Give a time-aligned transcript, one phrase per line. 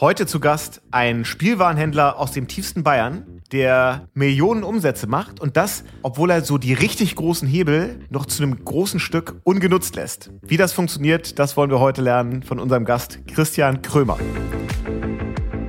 [0.00, 5.82] Heute zu Gast ein Spielwarenhändler aus dem tiefsten Bayern, der Millionen Umsätze macht und das,
[6.02, 10.30] obwohl er so die richtig großen Hebel noch zu einem großen Stück ungenutzt lässt.
[10.42, 14.18] Wie das funktioniert, das wollen wir heute lernen von unserem Gast Christian Krömer.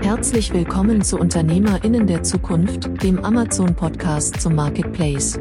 [0.04, 5.40] Herzlich willkommen zu Unternehmerinnen der Zukunft, dem Amazon-Podcast zum Marketplace.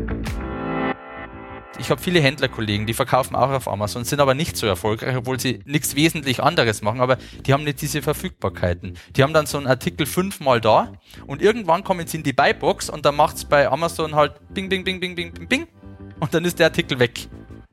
[1.81, 5.39] Ich habe viele Händlerkollegen, die verkaufen auch auf Amazon, sind aber nicht so erfolgreich, obwohl
[5.39, 8.99] sie nichts wesentlich anderes machen, aber die haben nicht diese Verfügbarkeiten.
[9.15, 10.93] Die haben dann so einen Artikel fünfmal da
[11.27, 14.69] und irgendwann kommen sie in die Buybox und dann macht es bei Amazon halt bing,
[14.69, 15.67] bing, bing, bing, bing, bing, bing
[16.19, 17.29] und dann ist der Artikel weg.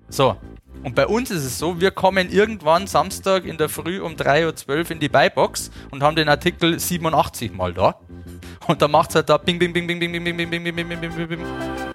[0.08, 0.38] So.
[0.84, 4.70] Und bei uns ist es so, wir kommen irgendwann Samstag in der Früh um 3.12
[4.70, 8.00] Uhr in die Buybox und haben den Artikel 87 mal da.
[8.68, 10.76] Und dann macht es halt da bing, bing, bing, bing, bing, bing, bing, bing, bing,
[10.76, 11.95] bing, bing, bing, bing, bing.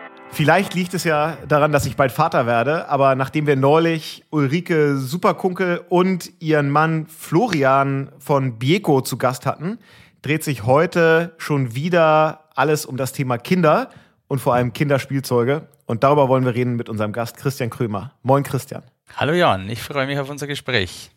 [0.33, 4.97] Vielleicht liegt es ja daran, dass ich bald Vater werde, aber nachdem wir neulich Ulrike
[4.97, 9.77] Superkunkel und ihren Mann Florian von Bieco zu Gast hatten,
[10.21, 13.89] dreht sich heute schon wieder alles um das Thema Kinder
[14.27, 15.67] und vor allem Kinderspielzeuge.
[15.85, 18.13] Und darüber wollen wir reden mit unserem Gast Christian Krömer.
[18.23, 18.83] Moin Christian.
[19.17, 21.11] Hallo Jan, ich freue mich auf unser Gespräch.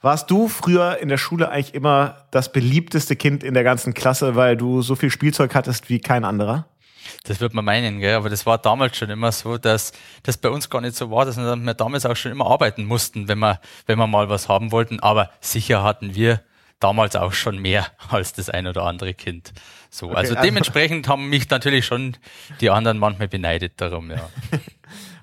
[0.00, 4.36] Warst du früher in der Schule eigentlich immer das beliebteste Kind in der ganzen Klasse,
[4.36, 6.66] weil du so viel Spielzeug hattest wie kein anderer?
[7.24, 8.16] Das wird man meinen, gell?
[8.16, 11.24] aber das war damals schon immer so, dass das bei uns gar nicht so war,
[11.24, 14.72] dass wir damals auch schon immer arbeiten mussten, wenn wir, wenn wir mal was haben
[14.72, 15.00] wollten.
[15.00, 16.40] Aber sicher hatten wir
[16.80, 19.52] damals auch schon mehr als das ein oder andere Kind.
[19.90, 22.16] So, okay, also, also dementsprechend haben mich natürlich schon
[22.60, 24.28] die anderen manchmal beneidet darum, ja.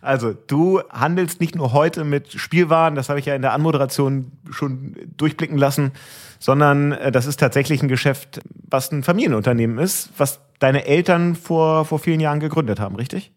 [0.02, 4.32] Also, du handelst nicht nur heute mit Spielwaren, das habe ich ja in der Anmoderation
[4.50, 5.92] schon durchblicken lassen,
[6.40, 8.40] sondern äh, das ist tatsächlich ein Geschäft,
[8.70, 13.34] was ein Familienunternehmen ist, was deine Eltern vor, vor vielen Jahren gegründet haben, richtig?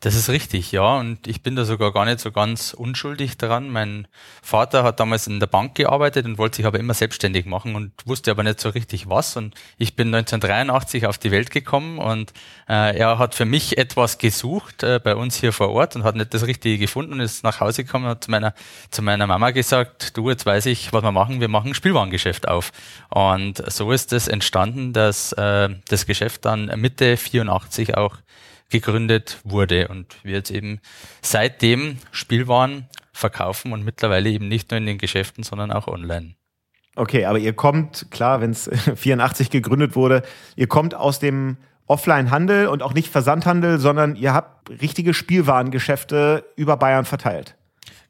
[0.00, 0.96] Das ist richtig, ja.
[0.98, 3.68] Und ich bin da sogar gar nicht so ganz unschuldig daran.
[3.68, 4.06] Mein
[4.42, 7.92] Vater hat damals in der Bank gearbeitet und wollte sich aber immer selbstständig machen und
[8.04, 9.36] wusste aber nicht so richtig was.
[9.36, 12.32] Und ich bin 1983 auf die Welt gekommen und
[12.68, 16.14] äh, er hat für mich etwas gesucht äh, bei uns hier vor Ort und hat
[16.14, 18.54] nicht das Richtige gefunden und ist nach Hause gekommen und hat zu meiner,
[18.90, 21.40] zu meiner Mama gesagt, du, jetzt weiß ich, was wir machen.
[21.40, 22.70] Wir machen ein Spielwarengeschäft auf.
[23.08, 28.18] Und so ist es entstanden, dass äh, das Geschäft dann Mitte 84 auch
[28.70, 30.80] gegründet wurde und wir jetzt eben
[31.22, 36.34] seitdem Spielwaren verkaufen und mittlerweile eben nicht nur in den Geschäften, sondern auch online.
[36.96, 40.22] Okay, aber ihr kommt, klar, wenn es 84 gegründet wurde,
[40.56, 41.56] ihr kommt aus dem
[41.86, 47.56] Offline-Handel und auch nicht Versandhandel, sondern ihr habt richtige Spielwarengeschäfte über Bayern verteilt.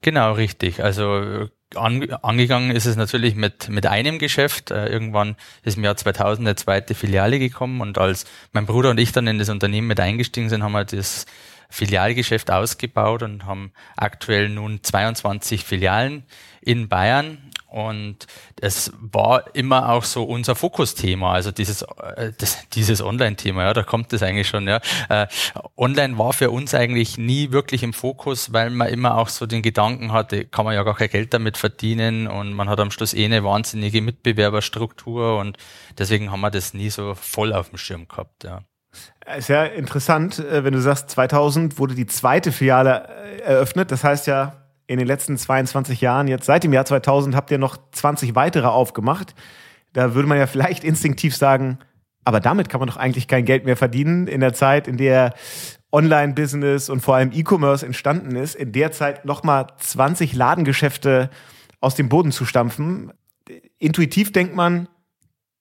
[0.00, 0.82] Genau, richtig.
[0.82, 4.70] Also an, angegangen ist es natürlich mit, mit einem Geschäft.
[4.70, 8.98] Äh, irgendwann ist im Jahr 2000 eine zweite Filiale gekommen und als mein Bruder und
[8.98, 11.26] ich dann in das Unternehmen mit eingestiegen sind, haben wir das
[11.70, 16.24] Filialgeschäft ausgebaut und haben aktuell nun 22 Filialen
[16.60, 18.26] in Bayern und
[18.60, 23.82] es war immer auch so unser Fokusthema, also dieses, äh, das, dieses Online-Thema, ja, da
[23.82, 24.80] kommt es eigentlich schon, ja.
[25.10, 25.26] Äh,
[25.76, 29.60] Online war für uns eigentlich nie wirklich im Fokus, weil man immer auch so den
[29.60, 33.12] Gedanken hatte, kann man ja gar kein Geld damit verdienen und man hat am Schluss
[33.12, 35.58] eh eine wahnsinnige Mitbewerberstruktur und
[35.98, 38.62] deswegen haben wir das nie so voll auf dem Schirm gehabt, ja.
[39.36, 43.06] Ist ja interessant, äh, wenn du sagst, 2000 wurde die zweite Filiale
[43.44, 43.92] eröffnet.
[43.92, 47.59] Das heißt ja, in den letzten 22 Jahren, jetzt seit dem Jahr 2000, habt ihr
[47.59, 49.34] noch 20 weitere aufgemacht.
[49.93, 51.78] Da würde man ja vielleicht instinktiv sagen,
[52.25, 55.34] aber damit kann man doch eigentlich kein Geld mehr verdienen in der Zeit, in der
[55.93, 61.28] Online-Business und vor allem E-Commerce entstanden ist, in der Zeit nochmal 20 Ladengeschäfte
[61.81, 63.12] aus dem Boden zu stampfen.
[63.78, 64.88] Intuitiv denkt man,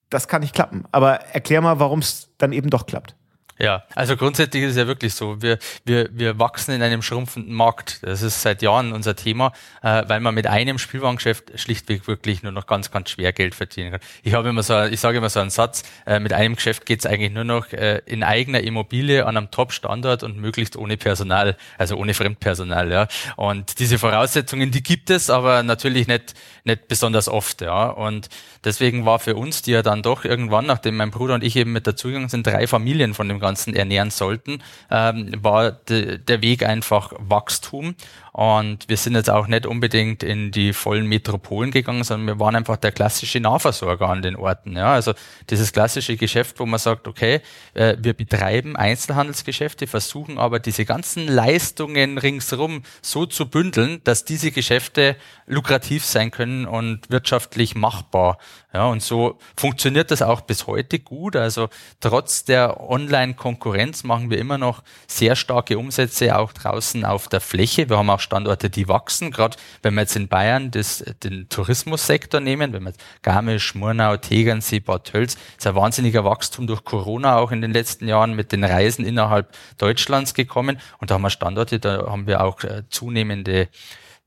[0.09, 0.85] das kann nicht klappen.
[0.93, 3.16] Aber erklär mal, warum es dann eben doch klappt.
[3.59, 5.41] Ja, also grundsätzlich ist es ja wirklich so.
[5.41, 8.03] Wir, wir, wir wachsen in einem schrumpfenden Markt.
[8.03, 9.51] Das ist seit Jahren unser Thema,
[9.81, 13.91] äh, weil man mit einem Spielwarengeschäft schlichtweg wirklich nur noch ganz, ganz schwer Geld verdienen
[13.91, 13.99] kann.
[14.21, 16.99] Ich habe immer so, ich sage immer so einen Satz, äh, mit einem Geschäft geht
[16.99, 21.57] es eigentlich nur noch äh, in eigener Immobilie an einem Top-Standard und möglichst ohne Personal,
[21.79, 22.91] also ohne Fremdpersonal.
[22.91, 23.07] Ja.
[23.37, 27.61] Und diese Voraussetzungen, die gibt es, aber natürlich nicht, nicht besonders oft.
[27.61, 27.87] Ja.
[27.87, 28.29] Und
[28.63, 31.73] deswegen war für uns, die ja dann doch irgendwann, nachdem mein Bruder und ich eben
[31.73, 34.61] mit dazugegangen sind, drei Familien von dem Ganzen ernähren sollten,
[34.91, 37.95] ähm, war de, der Weg einfach Wachstum.
[38.37, 42.55] Und wir sind jetzt auch nicht unbedingt in die vollen Metropolen gegangen, sondern wir waren
[42.55, 44.77] einfach der klassische Nahversorger an den Orten.
[44.77, 45.13] Ja, also
[45.49, 47.41] dieses klassische Geschäft, wo man sagt, okay,
[47.73, 54.51] äh, wir betreiben Einzelhandelsgeschäfte, versuchen aber diese ganzen Leistungen ringsherum so zu bündeln, dass diese
[54.51, 55.15] Geschäfte
[55.47, 58.37] lukrativ sein können und wirtschaftlich machbar.
[58.71, 61.35] Ja, und so funktioniert das auch bis heute gut.
[61.35, 61.69] Also
[61.99, 67.89] trotz der Online-Konkurrenz machen wir immer noch sehr starke Umsätze auch draußen auf der Fläche.
[67.89, 69.31] Wir haben auch Standorte, die wachsen.
[69.31, 74.17] Gerade wenn wir jetzt in Bayern das, den Tourismussektor nehmen, wenn wir jetzt Garmisch, Murnau,
[74.17, 78.51] Tegernsee, Bad Tölz, ist ein wahnsinniger Wachstum durch Corona auch in den letzten Jahren mit
[78.51, 80.79] den Reisen innerhalb Deutschlands gekommen.
[80.99, 83.69] Und da haben wir Standorte, da haben wir auch äh, zunehmende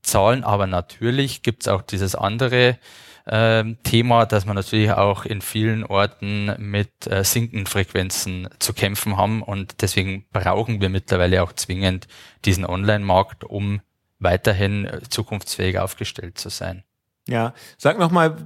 [0.02, 0.44] Zahlen.
[0.44, 2.78] Aber natürlich gibt es auch dieses andere
[3.26, 9.16] ähm, Thema, dass wir natürlich auch in vielen Orten mit äh, sinkenden Frequenzen zu kämpfen
[9.16, 12.08] haben und deswegen brauchen wir mittlerweile auch zwingend
[12.44, 13.82] diesen Online-Markt, um
[14.20, 16.84] weiterhin äh, zukunftsfähig aufgestellt zu sein.
[17.28, 18.36] Ja, sag nochmal,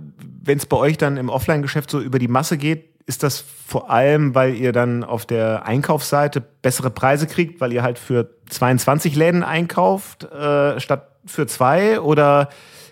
[0.42, 3.90] wenn es bei euch dann im Offline-Geschäft so über die Masse geht, ist das vor
[3.90, 9.14] allem, weil ihr dann auf der Einkaufsseite bessere Preise kriegt, weil ihr halt für 22
[9.14, 12.00] Läden einkauft äh, statt für zwei?
[12.00, 12.48] Oder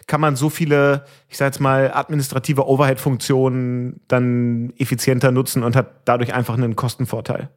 [0.06, 5.88] kann man so viele, ich sage jetzt mal, administrative Overhead-Funktionen dann effizienter nutzen und hat
[6.04, 7.48] dadurch einfach einen Kostenvorteil?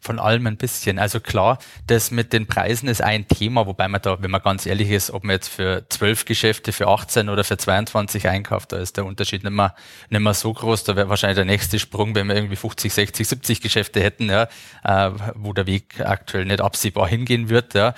[0.00, 0.98] Von allem ein bisschen.
[0.98, 4.66] Also klar, das mit den Preisen ist ein Thema, wobei man da, wenn man ganz
[4.66, 8.78] ehrlich ist, ob man jetzt für zwölf Geschäfte, für 18 oder für 22 einkauft, da
[8.78, 9.74] ist der Unterschied nicht mehr,
[10.10, 10.84] nicht mehr so groß.
[10.84, 14.48] Da wäre wahrscheinlich der nächste Sprung, wenn wir irgendwie 50, 60, 70 Geschäfte hätten, ja,
[14.84, 17.74] äh, wo der Weg aktuell nicht absehbar hingehen wird.
[17.74, 17.94] Ja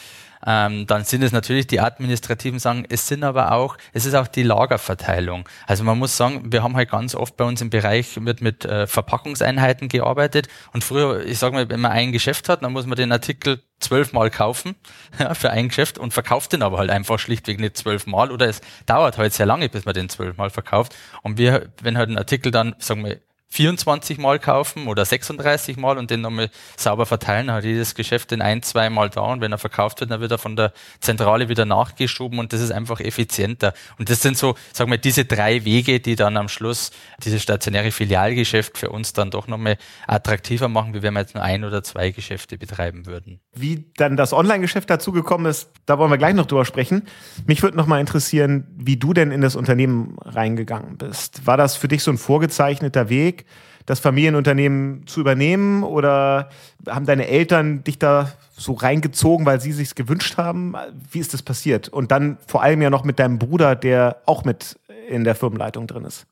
[0.47, 4.27] ähm, dann sind es natürlich die administrativen Sachen, es sind aber auch, es ist auch
[4.27, 5.49] die Lagerverteilung.
[5.67, 8.65] Also man muss sagen, wir haben halt ganz oft bei uns im Bereich wird mit
[8.65, 12.87] äh, Verpackungseinheiten gearbeitet und früher, ich sage mal, wenn man ein Geschäft hat, dann muss
[12.87, 14.77] man den Artikel zwölfmal kaufen
[15.19, 18.61] ja, für ein Geschäft und verkauft den aber halt einfach schlichtweg nicht zwölfmal oder es
[18.87, 20.95] dauert halt sehr lange, bis man den zwölfmal verkauft.
[21.23, 23.21] Und wir, wenn halt ein Artikel dann, sagen wir,
[23.52, 28.43] 24 Mal kaufen oder 36 Mal und den nochmal sauber verteilen, hat jedes Geschäft in
[28.43, 31.49] ein, zwei Mal da und wenn er verkauft wird, dann wird er von der Zentrale
[31.49, 33.75] wieder nachgeschoben und das ist einfach effizienter.
[33.99, 36.93] Und das sind so, sagen wir, diese drei Wege, die dann am Schluss
[37.25, 41.43] dieses stationäre Filialgeschäft für uns dann doch nochmal attraktiver machen, wie wenn wir jetzt nur
[41.43, 43.41] ein oder zwei Geschäfte betreiben würden.
[43.53, 47.08] Wie dann das Online-Geschäft dazugekommen ist, da wollen wir gleich noch drüber sprechen.
[47.46, 51.46] Mich würde nochmal interessieren, wie du denn in das Unternehmen reingegangen bist.
[51.49, 53.40] War das für dich so ein vorgezeichneter Weg?
[53.87, 55.83] Das Familienunternehmen zu übernehmen?
[55.83, 56.49] Oder
[56.89, 60.75] haben deine Eltern dich da so reingezogen, weil sie sich gewünscht haben?
[61.11, 61.89] Wie ist das passiert?
[61.89, 64.79] Und dann vor allem ja noch mit deinem Bruder, der auch mit
[65.09, 66.27] in der Firmenleitung drin ist.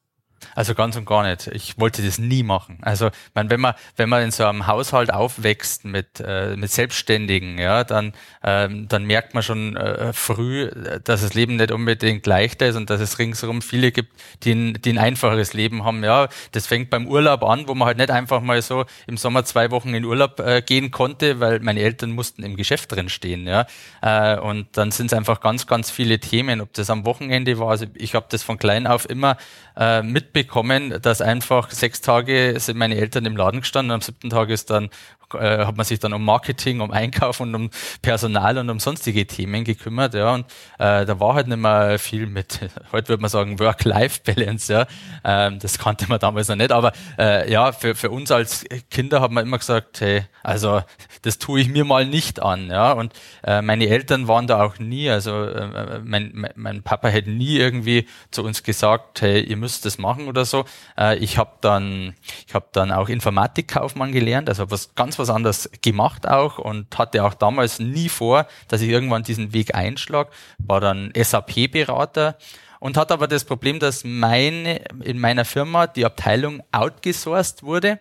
[0.55, 1.47] Also ganz und gar nicht.
[1.49, 2.79] Ich wollte das nie machen.
[2.83, 7.59] Also man, wenn man wenn man in so einem Haushalt aufwächst mit äh, mit Selbstständigen,
[7.59, 8.13] ja, dann
[8.43, 10.71] ähm, dann merkt man schon äh, früh,
[11.05, 14.13] dass das Leben nicht unbedingt leichter ist und dass es ringsherum viele gibt,
[14.43, 16.03] die ein, die ein einfaches Leben haben.
[16.05, 19.45] Ja, das fängt beim Urlaub an, wo man halt nicht einfach mal so im Sommer
[19.45, 23.47] zwei Wochen in Urlaub äh, gehen konnte, weil meine Eltern mussten im Geschäft drin stehen.
[23.47, 23.67] Ja,
[24.03, 27.71] äh, und dann sind es einfach ganz ganz viele Themen, ob das am Wochenende war.
[27.71, 29.37] Also ich habe das von klein auf immer
[29.77, 30.03] äh,
[30.35, 34.71] mitbekommen, dass einfach sechs Tage sind meine Eltern im Laden gestanden, am siebten Tag ist
[34.71, 34.91] dann
[35.35, 37.71] äh, hat man sich dann um Marketing, um Einkauf und um
[38.03, 40.35] Personal und um sonstige Themen gekümmert, ja.
[40.35, 40.47] Und
[40.79, 42.61] äh, da war halt nicht mehr viel mit,
[42.93, 44.87] heute würde man sagen, Work-Life-Balance, ja.
[45.25, 46.73] Ähm, das kannte man damals noch nicht.
[46.73, 50.83] Aber äh, ja, für, für uns als Kinder hat man immer gesagt, hey, also
[51.23, 52.93] das tue ich mir mal nicht an, ja.
[52.93, 53.13] Und
[53.45, 57.57] äh, meine Eltern waren da auch nie, also äh, mein, mein, mein Papa hätte nie
[57.57, 60.65] irgendwie zu uns gesagt, hey, ihr müsst das machen oder so.
[60.97, 62.15] Äh, ich habe dann,
[62.47, 67.25] ich habe dann auch Informatikkaufmann gelernt, also was ganz was anderes gemacht auch und hatte
[67.25, 70.31] auch damals nie vor, dass ich irgendwann diesen Weg einschlag.
[70.59, 72.37] War dann SAP-Berater
[72.81, 78.01] und hatte aber das Problem, dass meine, in meiner Firma die Abteilung outgesourced wurde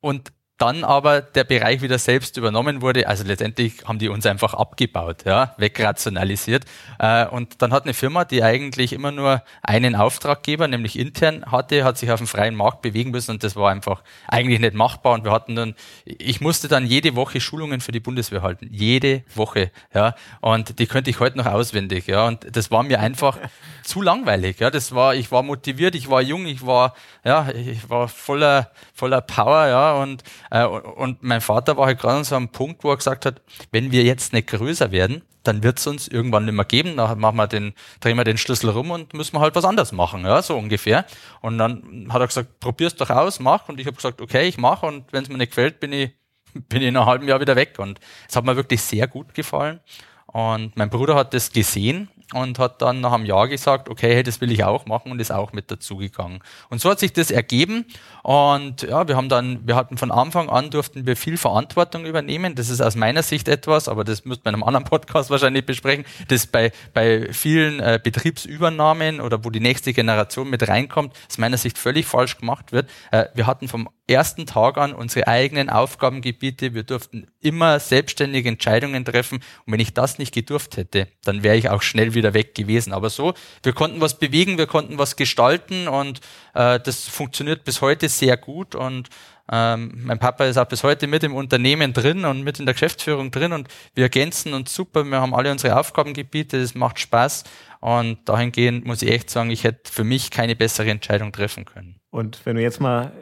[0.00, 3.08] und dann aber der Bereich wieder selbst übernommen wurde.
[3.08, 6.64] Also letztendlich haben die uns einfach abgebaut, ja, wegrationalisiert.
[7.00, 11.82] Äh, und dann hat eine Firma, die eigentlich immer nur einen Auftraggeber, nämlich intern hatte,
[11.84, 15.14] hat sich auf dem freien Markt bewegen müssen und das war einfach eigentlich nicht machbar.
[15.14, 18.68] Und wir hatten dann, ich musste dann jede Woche Schulungen für die Bundeswehr halten.
[18.70, 20.14] Jede Woche, ja.
[20.40, 22.26] Und die könnte ich heute noch auswendig, ja.
[22.28, 23.38] Und das war mir einfach
[23.82, 24.70] zu langweilig, ja.
[24.70, 26.94] Das war, ich war motiviert, ich war jung, ich war,
[27.24, 29.94] ja, ich war voller, voller Power, ja.
[29.94, 30.22] Und
[30.60, 33.40] und mein Vater war halt gerade an so einem Punkt, wo er gesagt hat,
[33.70, 36.96] wenn wir jetzt nicht größer werden, dann wird es uns irgendwann nicht mehr geben.
[36.96, 39.92] Dann machen wir den, drehen wir den Schlüssel rum und müssen wir halt was anderes
[39.92, 41.06] machen, ja, so ungefähr.
[41.40, 43.68] Und dann hat er gesagt, probier's doch aus, mach.
[43.68, 44.86] Und ich habe gesagt, okay, ich mache.
[44.86, 46.10] Und wenn es mir nicht gefällt, bin ich,
[46.54, 47.78] bin ich in einem halben Jahr wieder weg.
[47.78, 49.80] Und es hat mir wirklich sehr gut gefallen.
[50.26, 54.22] Und mein Bruder hat das gesehen und hat dann nach einem Jahr gesagt, okay, hey,
[54.22, 56.40] das will ich auch machen und ist auch mit dazugegangen.
[56.70, 57.86] Und so hat sich das ergeben
[58.22, 62.54] und ja, wir haben dann, wir hatten von Anfang an durften wir viel Verantwortung übernehmen.
[62.54, 65.66] Das ist aus meiner Sicht etwas, aber das müsste man in einem anderen Podcast wahrscheinlich
[65.66, 71.38] besprechen, das bei, bei vielen äh, Betriebsübernahmen oder wo die nächste Generation mit reinkommt, aus
[71.38, 72.88] meiner Sicht völlig falsch gemacht wird.
[73.10, 76.74] Äh, wir hatten vom ersten Tag an unsere eigenen Aufgabengebiete.
[76.74, 79.36] Wir durften immer selbstständige Entscheidungen treffen.
[79.66, 82.92] Und wenn ich das nicht gedurft hätte, dann wäre ich auch schnell wieder weg gewesen.
[82.92, 86.20] Aber so, wir konnten was bewegen, wir konnten was gestalten und
[86.54, 88.74] äh, das funktioniert bis heute sehr gut.
[88.74, 89.08] Und
[89.50, 92.74] ähm, mein Papa ist auch bis heute mit im Unternehmen drin und mit in der
[92.74, 95.04] Geschäftsführung drin und wir ergänzen uns super.
[95.04, 97.44] Wir haben alle unsere Aufgabengebiete, das macht Spaß.
[97.80, 101.96] Und dahingehend muss ich echt sagen, ich hätte für mich keine bessere Entscheidung treffen können.
[102.10, 103.12] Und wenn du jetzt mal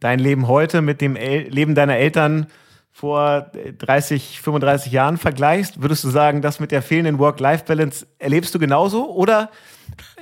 [0.00, 2.48] dein Leben heute mit dem El Leben deiner Eltern
[2.90, 8.58] vor 30, 35 Jahren vergleichst, würdest du sagen, das mit der fehlenden Work-Life-Balance erlebst du
[8.58, 9.08] genauso?
[9.14, 9.50] Oder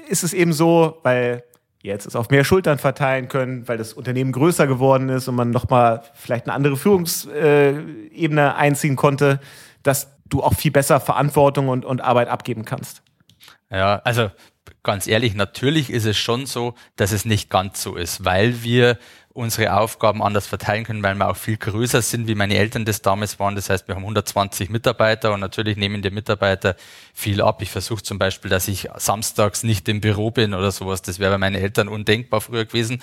[0.09, 1.43] ist es eben so, weil
[1.87, 5.51] jetzt es auf mehr Schultern verteilen können, weil das Unternehmen größer geworden ist und man
[5.51, 9.41] nochmal vielleicht eine andere Führungsebene einziehen konnte,
[9.83, 13.03] dass du auch viel besser Verantwortung und, und Arbeit abgeben kannst?
[13.71, 14.31] Ja, also
[14.83, 18.99] ganz ehrlich, natürlich ist es schon so, dass es nicht ganz so ist, weil wir
[19.37, 23.03] unsere Aufgaben anders verteilen können, weil wir auch viel größer sind, wie meine Eltern das
[23.03, 23.55] damals waren.
[23.55, 26.77] Das heißt, wir haben 120 Mitarbeiter und natürlich nehmen die Mitarbeiter
[27.13, 27.61] viel ab.
[27.63, 31.03] Ich versuche zum Beispiel, dass ich samstags nicht im Büro bin oder sowas.
[31.03, 33.03] Das wäre bei meinen Eltern undenkbar früher gewesen.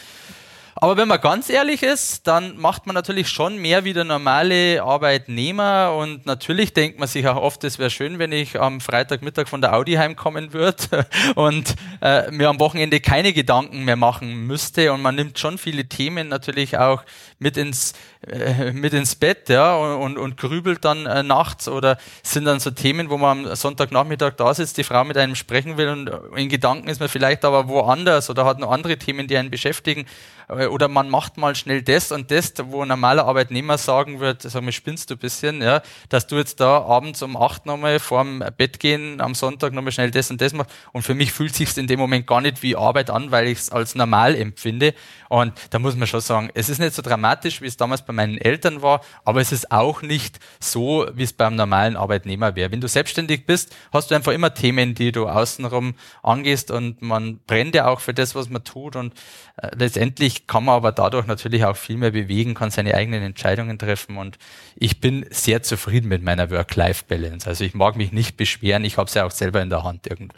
[0.75, 4.81] Aber wenn man ganz ehrlich ist, dann macht man natürlich schon mehr wie der normale
[4.81, 5.95] Arbeitnehmer.
[5.97, 9.61] Und natürlich denkt man sich auch oft, es wäre schön, wenn ich am Freitagmittag von
[9.61, 14.93] der Audi heimkommen würde und äh, mir am Wochenende keine Gedanken mehr machen müsste.
[14.93, 17.03] Und man nimmt schon viele Themen natürlich auch
[17.39, 17.93] mit ins
[18.27, 21.67] äh, mit ins Bett ja und, und grübelt dann äh, nachts.
[21.67, 25.35] Oder sind dann so Themen, wo man am Sonntagnachmittag da sitzt, die Frau mit einem
[25.35, 29.27] sprechen will und in Gedanken ist man vielleicht aber woanders oder hat noch andere Themen,
[29.27, 30.01] die einen beschäftigen.
[30.01, 34.41] äh, oder man macht mal schnell das und das, wo ein normaler Arbeitnehmer sagen wird,
[34.41, 37.99] sag mal, spinnst du ein bisschen, ja, dass du jetzt da abends um acht nochmal
[37.99, 40.71] vorm Bett gehen, am Sonntag nochmal schnell das und das machst.
[40.91, 43.59] Und für mich fühlt sich's in dem Moment gar nicht wie Arbeit an, weil ich
[43.59, 44.93] es als normal empfinde.
[45.29, 48.13] Und da muss man schon sagen, es ist nicht so dramatisch, wie es damals bei
[48.13, 52.71] meinen Eltern war, aber es ist auch nicht so, wie es beim normalen Arbeitnehmer wäre.
[52.71, 57.39] Wenn du selbstständig bist, hast du einfach immer Themen, die du außenrum angehst und man
[57.47, 59.13] brennt ja auch für das, was man tut und
[59.52, 63.77] äh, letztendlich kann man aber dadurch natürlich auch viel mehr bewegen, kann seine eigenen Entscheidungen
[63.77, 64.37] treffen und
[64.75, 67.47] ich bin sehr zufrieden mit meiner Work-Life-Balance.
[67.47, 70.07] Also ich mag mich nicht beschweren, ich habe es ja auch selber in der Hand
[70.07, 70.35] irgendwo.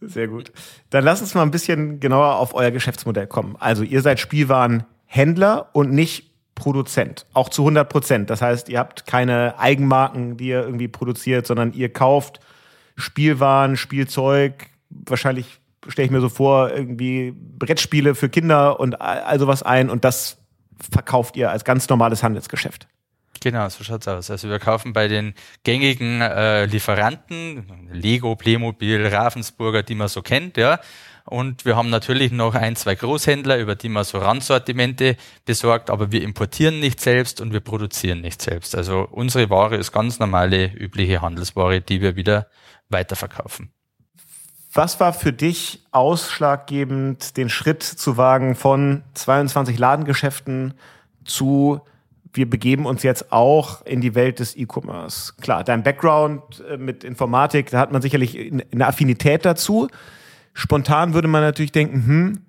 [0.00, 0.52] Sehr gut.
[0.90, 3.56] Dann lass uns mal ein bisschen genauer auf euer Geschäftsmodell kommen.
[3.58, 8.30] Also ihr seid Spielwarenhändler und nicht Produzent, auch zu 100 Prozent.
[8.30, 12.38] Das heißt, ihr habt keine Eigenmarken, die ihr irgendwie produziert, sondern ihr kauft
[12.96, 19.62] Spielwaren, Spielzeug, wahrscheinlich stelle ich mir so vor, irgendwie Brettspiele für Kinder und all sowas
[19.62, 20.38] ein und das
[20.90, 22.88] verkauft ihr als ganz normales Handelsgeschäft.
[23.40, 24.30] Genau, so schaut's aus.
[24.30, 30.56] Also wir kaufen bei den gängigen äh, Lieferanten, Lego, Playmobil, Ravensburger, die man so kennt,
[30.56, 30.80] ja.
[31.26, 36.12] Und wir haben natürlich noch ein, zwei Großhändler, über die man so Randsortimente besorgt, aber
[36.12, 38.76] wir importieren nicht selbst und wir produzieren nicht selbst.
[38.76, 42.48] Also unsere Ware ist ganz normale, übliche Handelsware, die wir wieder
[42.90, 43.72] weiterverkaufen.
[44.74, 50.74] Was war für dich ausschlaggebend, den Schritt zu wagen von 22 Ladengeschäften
[51.24, 51.80] zu
[52.36, 55.34] wir begeben uns jetzt auch in die Welt des E-Commerce.
[55.40, 59.88] Klar, dein Background äh, mit Informatik, da hat man sicherlich eine Affinität dazu.
[60.52, 62.40] Spontan würde man natürlich denken, hm,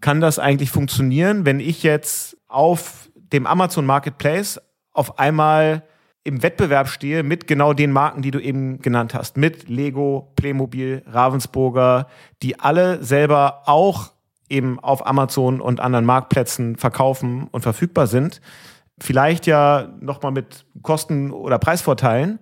[0.00, 4.60] kann das eigentlich funktionieren, wenn ich jetzt auf dem Amazon Marketplace
[4.92, 5.82] auf einmal
[6.24, 11.02] im Wettbewerb stehe mit genau den Marken, die du eben genannt hast, mit Lego, Playmobil,
[11.06, 12.08] Ravensburger,
[12.42, 14.10] die alle selber auch
[14.48, 18.40] eben auf Amazon und anderen Marktplätzen verkaufen und verfügbar sind.
[18.98, 22.38] Vielleicht ja nochmal mit Kosten- oder Preisvorteilen.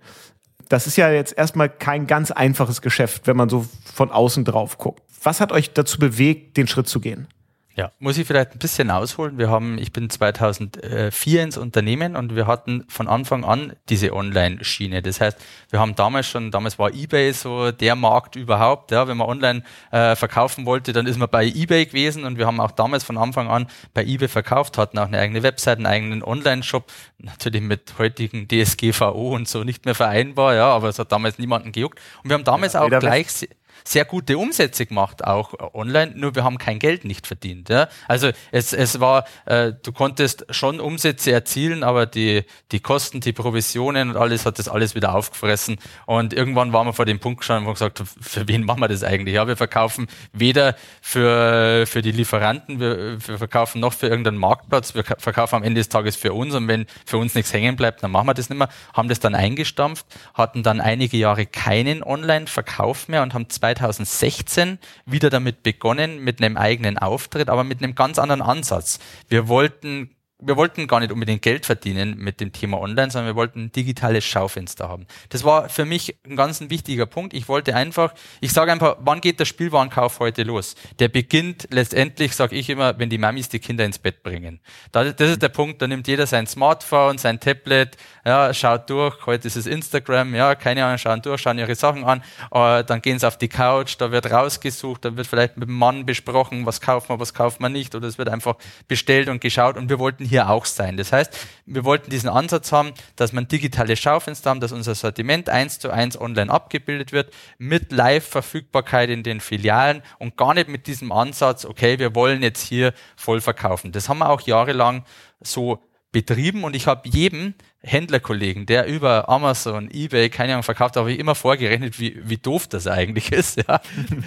[0.69, 4.79] Das ist ja jetzt erstmal kein ganz einfaches Geschäft, wenn man so von außen drauf
[4.79, 5.03] guckt.
[5.25, 7.27] Was hat euch dazu bewegt, den Schritt zu gehen?
[7.75, 9.39] Ja, muss ich vielleicht ein bisschen ausholen.
[9.39, 15.01] Wir haben, ich bin 2004 ins Unternehmen und wir hatten von Anfang an diese Online-Schiene.
[15.01, 15.39] Das heißt,
[15.71, 18.91] wir haben damals schon, damals war eBay so der Markt überhaupt.
[18.91, 22.47] Ja, wenn man online äh, verkaufen wollte, dann ist man bei eBay gewesen und wir
[22.47, 25.87] haben auch damals von Anfang an bei eBay verkauft, hatten auch eine eigene Website, einen
[25.87, 31.11] eigenen Online-Shop, natürlich mit heutigen DSGVO und so nicht mehr vereinbar, ja, aber es hat
[31.11, 31.99] damals niemanden gejuckt.
[32.23, 33.49] Und wir haben damals ja, auch gleich
[33.85, 37.69] sehr gute Umsätze gemacht, auch online, nur wir haben kein Geld nicht verdient.
[37.69, 37.89] Ja?
[38.09, 43.33] Also es, es war, äh, du konntest schon Umsätze erzielen, aber die, die Kosten, die
[43.33, 45.79] Provisionen und alles hat das alles wieder aufgefressen.
[46.07, 48.81] Und irgendwann waren wir vor dem Punkt gestanden, wo wir gesagt haben, für wen machen
[48.81, 49.35] wir das eigentlich?
[49.35, 54.95] Ja, wir verkaufen weder für, für die Lieferanten, wir, wir verkaufen noch für irgendeinen Marktplatz,
[54.95, 58.03] wir verkaufen am Ende des Tages für uns und wenn für uns nichts hängen bleibt,
[58.03, 58.69] dann machen wir das nicht mehr.
[58.95, 65.31] Haben das dann eingestampft, hatten dann einige Jahre keinen Online-Verkauf mehr und haben 2016 wieder
[65.31, 68.99] damit begonnen, mit einem eigenen Auftritt, aber mit einem ganz anderen Ansatz.
[69.29, 70.11] Wir wollten
[70.45, 73.73] wir wollten gar nicht unbedingt Geld verdienen mit dem Thema Online, sondern wir wollten ein
[73.73, 75.07] digitales Schaufenster haben.
[75.29, 77.33] Das war für mich ein ganz ein wichtiger Punkt.
[77.33, 80.75] Ich wollte einfach, ich sage einfach, wann geht der Spielwarenkauf heute los?
[80.99, 84.61] Der beginnt letztendlich, sage ich immer, wenn die Mamis die Kinder ins Bett bringen.
[84.91, 89.47] Das ist der Punkt, da nimmt jeder sein Smartphone, sein Tablet, ja, schaut durch, heute
[89.47, 93.19] ist es Instagram, ja, keine Ahnung, schauen durch, schauen ihre Sachen an, äh, dann gehen
[93.19, 96.81] sie auf die Couch, da wird rausgesucht, da wird vielleicht mit dem Mann besprochen, was
[96.81, 98.57] kauft man, was kauft man nicht, oder es wird einfach
[98.89, 100.97] bestellt und geschaut und wir wollten hier auch sein.
[100.97, 105.51] Das heißt, wir wollten diesen Ansatz haben, dass man digitale Schaufenster haben, dass unser Sortiment
[105.51, 110.87] eins zu eins online abgebildet wird, mit Live-Verfügbarkeit in den Filialen und gar nicht mit
[110.87, 113.93] diesem Ansatz, okay, wir wollen jetzt hier voll verkaufen.
[113.93, 115.05] Das haben wir auch jahrelang
[115.41, 121.11] so betrieben und ich habe jedem Händlerkollegen, der über Amazon, Ebay, keine Ahnung, verkauft, habe
[121.11, 123.81] ich immer vorgerechnet, wie, wie doof das eigentlich ist, ja,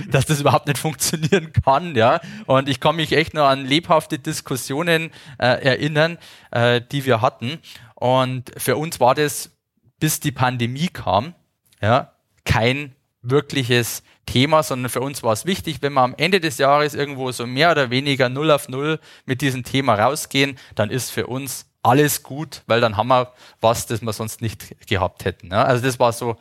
[0.09, 2.19] dass das überhaupt nicht funktionieren kann, ja.
[2.47, 6.17] Und ich kann mich echt nur an lebhafte Diskussionen äh, erinnern,
[6.51, 7.59] äh, die wir hatten.
[7.93, 9.51] Und für uns war das,
[9.99, 11.33] bis die Pandemie kam,
[11.81, 12.11] ja,
[12.43, 16.93] kein wirkliches Thema, sondern für uns war es wichtig, wenn wir am Ende des Jahres
[16.93, 21.27] irgendwo so mehr oder weniger null auf null mit diesem Thema rausgehen, dann ist für
[21.27, 25.51] uns alles gut, weil dann haben wir was, das wir sonst nicht gehabt hätten.
[25.51, 25.63] Ja?
[25.63, 26.35] Also das war so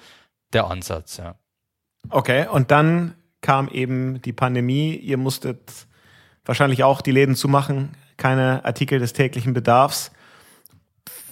[0.52, 1.18] der Ansatz.
[1.18, 1.34] Ja.
[2.08, 4.94] Okay, und dann kam eben die Pandemie.
[4.96, 5.86] Ihr musstet
[6.44, 10.12] wahrscheinlich auch die Läden zumachen, keine Artikel des täglichen Bedarfs.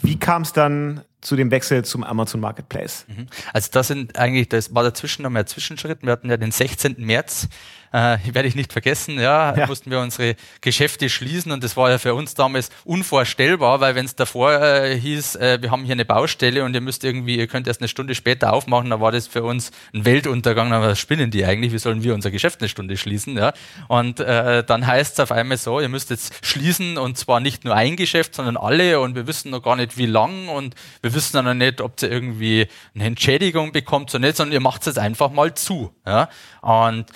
[0.02, 3.06] Wie kam es dann zu dem Wechsel zum Amazon Marketplace?
[3.08, 3.28] Mhm.
[3.52, 6.02] Also das sind eigentlich, das war dazwischen noch mehr Zwischenschritt.
[6.02, 6.96] Wir hatten ja den 16.
[6.98, 7.48] März
[7.92, 11.90] äh, werde ich nicht vergessen, ja, ja, mussten wir unsere Geschäfte schließen und das war
[11.90, 15.92] ja für uns damals unvorstellbar, weil wenn es davor äh, hieß, äh, wir haben hier
[15.92, 19.12] eine Baustelle und ihr müsst irgendwie, ihr könnt erst eine Stunde später aufmachen, dann war
[19.12, 22.60] das für uns ein Weltuntergang, aber was spinnen die eigentlich, wie sollen wir unser Geschäft
[22.60, 23.52] eine Stunde schließen, ja,
[23.88, 27.64] und äh, dann heißt es auf einmal so, ihr müsst jetzt schließen und zwar nicht
[27.64, 31.12] nur ein Geschäft, sondern alle und wir wissen noch gar nicht wie lang und wir
[31.14, 34.80] wissen dann noch nicht, ob ihr irgendwie eine Entschädigung bekommt, so nicht, sondern ihr macht
[34.82, 36.28] es jetzt einfach mal zu, ja,
[36.62, 37.06] und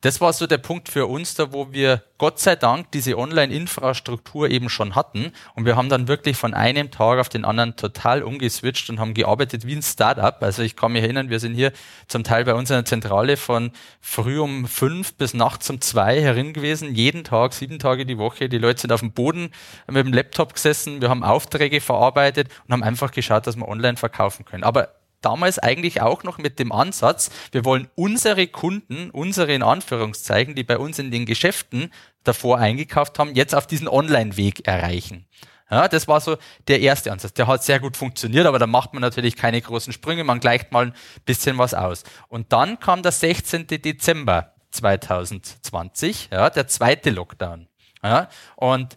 [0.00, 4.48] das war so der Punkt für uns da, wo wir Gott sei Dank diese Online-Infrastruktur
[4.48, 5.32] eben schon hatten.
[5.54, 9.14] Und wir haben dann wirklich von einem Tag auf den anderen total umgeswitcht und haben
[9.14, 10.40] gearbeitet wie ein Startup.
[10.40, 11.72] Also ich kann mich erinnern, wir sind hier
[12.08, 16.20] zum Teil bei uns in der Zentrale von früh um fünf bis nachts um zwei
[16.20, 18.48] herin gewesen, jeden Tag, sieben Tage die Woche.
[18.48, 19.50] Die Leute sind auf dem Boden
[19.88, 23.96] mit dem Laptop gesessen, wir haben Aufträge verarbeitet und haben einfach geschaut, dass wir online
[23.96, 24.64] verkaufen können.
[24.64, 24.90] Aber
[25.24, 30.64] damals eigentlich auch noch mit dem Ansatz, wir wollen unsere Kunden, unsere in Anführungszeichen, die
[30.64, 31.92] bei uns in den Geschäften
[32.24, 35.26] davor eingekauft haben, jetzt auf diesen Online-Weg erreichen.
[35.70, 36.36] Ja, das war so
[36.68, 37.32] der erste Ansatz.
[37.32, 40.70] Der hat sehr gut funktioniert, aber da macht man natürlich keine großen Sprünge, man gleicht
[40.70, 42.04] mal ein bisschen was aus.
[42.28, 43.66] Und dann kam der 16.
[43.68, 47.68] Dezember 2020, ja, der zweite Lockdown.
[48.02, 48.96] Ja, und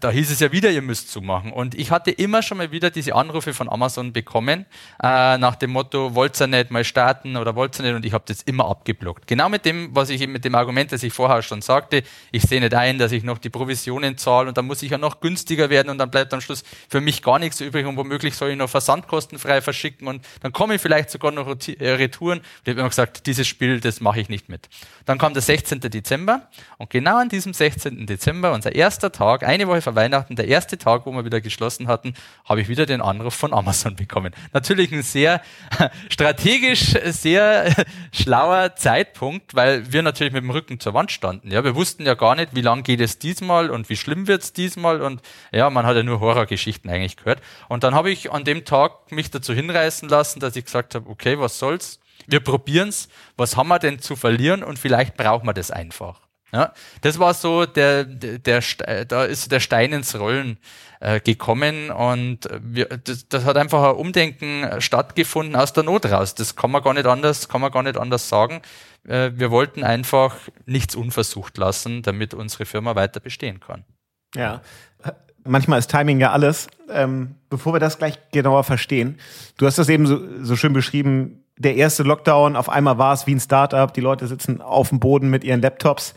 [0.00, 1.52] da hieß es ja wieder, ihr müsst zumachen.
[1.52, 4.66] Und ich hatte immer schon mal wieder diese Anrufe von Amazon bekommen,
[5.02, 7.94] äh, nach dem Motto, wollt ihr nicht mal starten oder wollt ihr nicht?
[7.94, 9.26] Und ich habe das immer abgeblockt.
[9.26, 12.60] Genau mit dem, was ich mit dem Argument, das ich vorher schon sagte, ich sehe
[12.60, 15.68] nicht ein, dass ich noch die Provisionen zahle und dann muss ich ja noch günstiger
[15.68, 18.56] werden und dann bleibt am Schluss für mich gar nichts übrig und womöglich soll ich
[18.56, 22.38] noch versandkostenfrei verschicken und dann komme ich vielleicht sogar noch äh, Retouren.
[22.38, 24.68] Und ich habe immer gesagt, dieses Spiel, das mache ich nicht mit.
[25.04, 25.80] Dann kam der 16.
[25.80, 28.06] Dezember und genau an diesem 16.
[28.06, 31.40] Dezember, unser erster Tag, eine Woche Woche vor Weihnachten, der erste Tag, wo wir wieder
[31.40, 34.32] geschlossen hatten, habe ich wieder den Anruf von Amazon bekommen.
[34.52, 35.42] Natürlich ein sehr
[36.08, 37.74] strategisch, sehr
[38.12, 41.50] schlauer Zeitpunkt, weil wir natürlich mit dem Rücken zur Wand standen.
[41.50, 44.42] Ja, wir wussten ja gar nicht, wie lang geht es diesmal und wie schlimm wird
[44.42, 45.20] es diesmal und
[45.52, 47.40] ja, man hat ja nur Horrorgeschichten eigentlich gehört.
[47.68, 51.08] Und dann habe ich an dem Tag mich dazu hinreißen lassen, dass ich gesagt habe,
[51.10, 51.98] okay, was soll's?
[52.26, 53.08] Wir probieren's.
[53.36, 54.62] Was haben wir denn zu verlieren?
[54.62, 56.23] Und vielleicht brauchen wir das einfach.
[56.54, 60.58] Ja, das war so der, der, der, da ist der Stein ins Rollen
[61.00, 66.36] äh, gekommen und wir, das, das hat einfach ein Umdenken stattgefunden aus der Not raus.
[66.36, 68.62] Das kann man gar nicht anders, kann man gar nicht anders sagen.
[69.04, 73.82] Äh, wir wollten einfach nichts unversucht lassen, damit unsere Firma weiter bestehen kann.
[74.36, 74.62] Ja,
[75.42, 76.68] manchmal ist Timing ja alles.
[76.88, 79.18] Ähm, bevor wir das gleich genauer verstehen,
[79.56, 83.26] du hast das eben so, so schön beschrieben, der erste Lockdown, auf einmal war es
[83.26, 86.14] wie ein Startup, die Leute sitzen auf dem Boden mit ihren Laptops.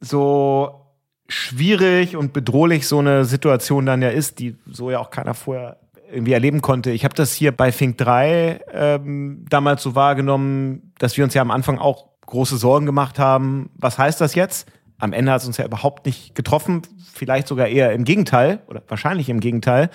[0.00, 0.86] So
[1.28, 5.78] schwierig und bedrohlich so eine Situation dann ja ist, die so ja auch keiner vorher
[6.10, 6.90] irgendwie erleben konnte.
[6.90, 11.42] Ich habe das hier bei Fink 3 ähm, damals so wahrgenommen, dass wir uns ja
[11.42, 13.70] am Anfang auch große Sorgen gemacht haben.
[13.74, 14.70] Was heißt das jetzt?
[14.98, 16.82] Am Ende hat es uns ja überhaupt nicht getroffen,
[17.12, 19.90] vielleicht sogar eher im Gegenteil oder wahrscheinlich im Gegenteil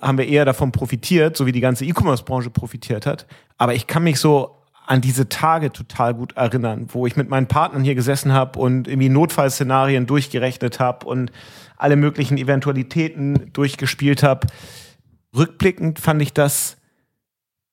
[0.00, 3.26] haben wir eher davon profitiert, so wie die ganze E-Commerce-Branche profitiert hat.
[3.56, 7.48] Aber ich kann mich so an diese Tage total gut erinnern, wo ich mit meinen
[7.48, 11.32] Partnern hier gesessen habe und irgendwie Notfallszenarien durchgerechnet habe und
[11.76, 14.46] alle möglichen Eventualitäten durchgespielt habe.
[15.36, 16.76] Rückblickend fand ich das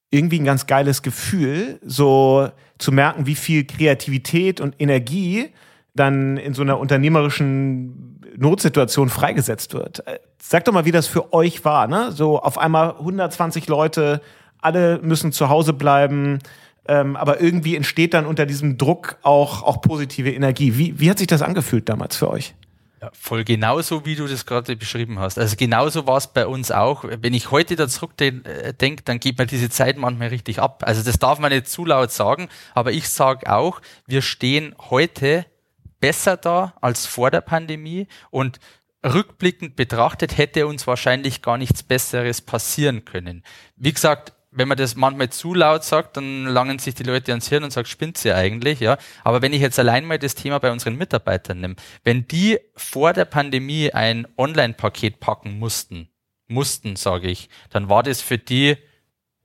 [0.10, 5.50] irgendwie ein ganz geiles Gefühl, so zu merken, wie viel Kreativität und Energie
[5.96, 10.04] dann in so einer unternehmerischen Notsituation freigesetzt wird.
[10.42, 12.12] Sag doch mal, wie das für euch war, ne?
[12.12, 14.22] So auf einmal 120 Leute,
[14.60, 16.40] alle müssen zu Hause bleiben,
[16.88, 20.78] ähm, aber irgendwie entsteht dann unter diesem Druck auch, auch positive Energie.
[20.78, 22.56] Wie, wie hat sich das angefühlt damals für euch?
[23.02, 25.38] Ja, voll genauso, wie du das gerade beschrieben hast.
[25.38, 27.04] Also genauso war es bei uns auch.
[27.04, 30.84] Wenn ich heute da zurückdenke, äh, dann geht mir diese Zeit manchmal richtig ab.
[30.86, 35.46] Also das darf man nicht zu laut sagen, aber ich sage auch, wir stehen heute
[36.00, 38.60] besser da als vor der Pandemie und
[39.06, 43.44] rückblickend betrachtet hätte uns wahrscheinlich gar nichts Besseres passieren können.
[43.76, 47.50] Wie gesagt, wenn man das manchmal zu laut sagt, dann langen sich die Leute ans
[47.50, 48.98] Hirn und sagen, spinnt sie eigentlich, ja.
[49.24, 53.14] Aber wenn ich jetzt allein mal das Thema bei unseren Mitarbeitern nehme, wenn die vor
[53.14, 56.10] der Pandemie ein Online-Paket packen mussten,
[56.48, 58.78] mussten, sage ich, dann war das für die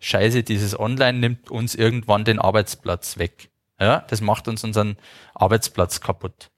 [0.00, 3.50] Scheiße, dieses Online nimmt uns irgendwann den Arbeitsplatz weg.
[3.80, 4.96] Ja, das macht uns unseren
[5.34, 6.50] Arbeitsplatz kaputt.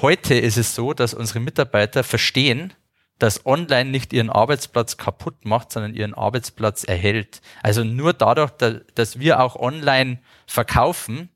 [0.00, 2.72] Heute ist es so, dass unsere Mitarbeiter verstehen,
[3.22, 7.40] dass online nicht ihren Arbeitsplatz kaputt macht, sondern ihren Arbeitsplatz erhält.
[7.62, 8.50] Also nur dadurch,
[8.96, 11.28] dass wir auch online verkaufen,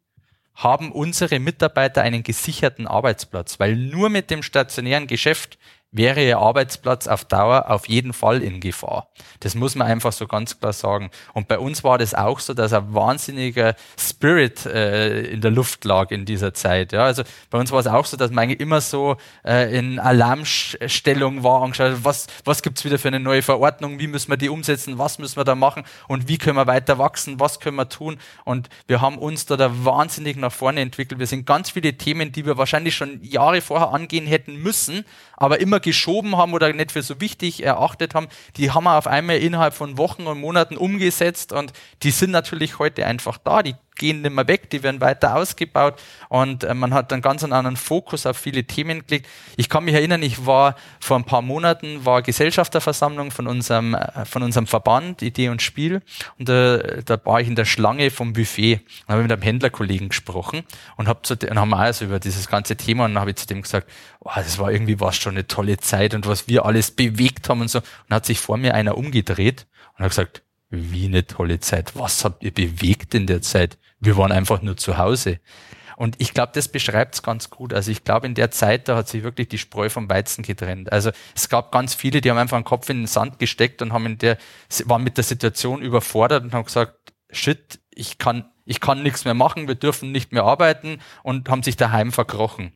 [0.57, 5.59] haben unsere Mitarbeiter einen gesicherten Arbeitsplatz, weil nur mit dem stationären Geschäft
[5.93, 9.09] wäre Ihr Arbeitsplatz auf Dauer auf jeden Fall in Gefahr.
[9.41, 11.11] Das muss man einfach so ganz klar sagen.
[11.33, 15.85] Und bei uns war das auch so, dass ein wahnsinniger Spirit äh, in der Luft
[15.85, 16.93] lag in dieser Zeit.
[16.93, 19.99] Ja, also bei uns war es auch so, dass man eigentlich immer so äh, in
[19.99, 24.37] Alarmstellung war und geschaut, was, was gibt's wieder für eine neue Verordnung, wie müssen wir
[24.37, 27.77] die umsetzen, was müssen wir da machen und wie können wir weiter wachsen, was können
[27.77, 28.19] wir tun.
[28.45, 31.19] Und wir haben uns da, da wahnsinnig nach vorne entwickelt.
[31.19, 35.05] Wir sind ganz viele Themen, die wir wahrscheinlich schon Jahre vorher angehen hätten müssen,
[35.37, 39.07] aber immer geschoben haben oder nicht für so wichtig erachtet haben, die haben wir auf
[39.07, 41.73] einmal innerhalb von Wochen und Monaten umgesetzt und
[42.03, 43.63] die sind natürlich heute einfach da.
[43.63, 47.43] Die gehen nicht mehr weg, die werden weiter ausgebaut und äh, man hat dann ganz
[47.43, 49.27] einen anderen Fokus auf viele Themen gelegt.
[49.57, 54.25] Ich kann mich erinnern, ich war vor ein paar Monaten, war Gesellschafterversammlung von unserem, äh,
[54.25, 56.03] von unserem Verband Idee und Spiel
[56.39, 60.09] und äh, da war ich in der Schlange vom Buffet und habe mit einem Händlerkollegen
[60.09, 60.63] gesprochen
[60.97, 63.63] und, hab zu, und haben also über dieses ganze Thema und habe ich zu dem
[63.63, 67.49] gesagt, oh, das war irgendwie was schon eine tolle Zeit und was wir alles bewegt
[67.49, 71.27] haben und so und hat sich vor mir einer umgedreht und hat gesagt, wie eine
[71.27, 71.97] tolle Zeit.
[71.97, 73.79] Was habt ihr bewegt in der Zeit?
[74.01, 75.41] Wir waren einfach nur zu Hause.
[75.97, 77.73] Und ich glaube, das beschreibt es ganz gut.
[77.73, 80.93] Also ich glaube, in der Zeit, da hat sich wirklich die Spreu vom Weizen getrennt.
[80.93, 83.95] Also es gab ganz viele, die haben einfach den Kopf in den Sand gesteckt und
[83.95, 84.37] haben in der,
[84.85, 89.35] waren mit der Situation überfordert und haben gesagt, shit, ich kann, ich kann nichts mehr
[89.35, 92.73] machen, wir dürfen nicht mehr arbeiten und haben sich daheim verkrochen.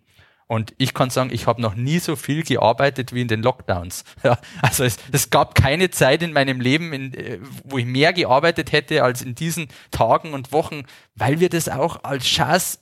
[0.50, 4.02] Und ich kann sagen, ich habe noch nie so viel gearbeitet wie in den Lockdowns.
[4.24, 8.12] Ja, also es, es gab keine Zeit in meinem Leben, in, äh, wo ich mehr
[8.12, 10.82] gearbeitet hätte als in diesen Tagen und Wochen,
[11.14, 12.78] weil wir das auch als Chance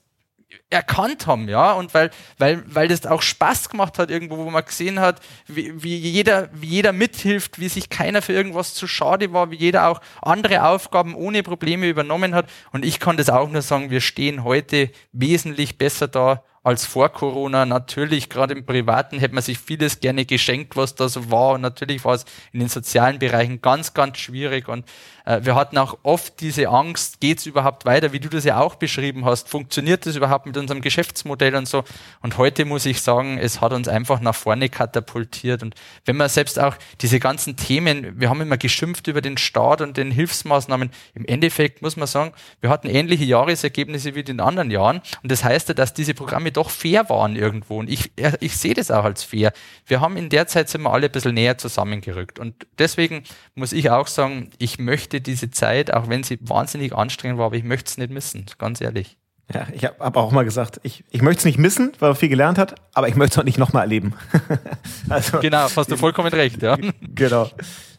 [0.71, 4.65] erkannt haben, ja, und weil, weil, weil das auch Spaß gemacht hat irgendwo, wo man
[4.65, 9.35] gesehen hat, wie, wie, jeder, wie jeder mithilft, wie sich keiner für irgendwas zu schade
[9.35, 12.49] war, wie jeder auch andere Aufgaben ohne Probleme übernommen hat.
[12.73, 17.09] Und ich kann das auch nur sagen, wir stehen heute wesentlich besser da als vor
[17.09, 17.67] Corona.
[17.67, 21.55] Natürlich, gerade im Privaten hätte man sich vieles gerne geschenkt, was da so war.
[21.55, 24.69] Und natürlich war es in den sozialen Bereichen ganz, ganz schwierig.
[24.69, 24.85] Und
[25.29, 28.59] äh, wir hatten auch oft diese Angst, geht es überhaupt weiter, wie du das ja
[28.59, 31.85] auch beschrieben hast, funktioniert das überhaupt mit unserem Geschäftsmodell und so.
[32.23, 35.63] Und heute muss ich sagen, es hat uns einfach nach vorne katapultiert.
[35.63, 35.75] Und
[36.07, 39.99] wenn man selbst auch diese ganzen Themen, wir haben immer geschimpft über den Staat und
[39.99, 44.71] den Hilfsmaßnahmen, im Endeffekt muss man sagen, wir hatten ähnliche Jahresergebnisse wie in den anderen
[44.71, 45.03] Jahren.
[45.23, 47.79] Und das heißt ja, dass diese Programme doch fair waren irgendwo.
[47.79, 49.53] Und ich, ich sehe das auch als fair.
[49.87, 52.39] Wir haben in der Zeit sind wir alle ein bisschen näher zusammengerückt.
[52.39, 53.23] Und deswegen
[53.55, 57.57] muss ich auch sagen, ich möchte diese Zeit, auch wenn sie wahnsinnig anstrengend war, aber
[57.57, 59.17] ich möchte es nicht missen, ganz ehrlich.
[59.55, 62.17] Ja, ich habe hab auch mal gesagt, ich, ich möchte es nicht missen, weil man
[62.17, 64.15] viel gelernt hat, aber ich möchte es auch nicht nochmal erleben.
[65.09, 66.77] also, genau, hast du vollkommen recht, ja.
[67.01, 67.51] Genau.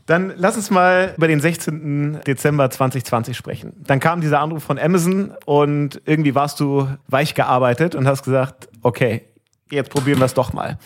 [0.10, 2.22] Dann lass uns mal über den 16.
[2.26, 3.74] Dezember 2020 sprechen.
[3.86, 8.70] Dann kam dieser Anruf von Amazon und irgendwie warst du weich gearbeitet und hast gesagt,
[8.82, 9.22] okay,
[9.70, 10.80] jetzt probieren wir es doch mal.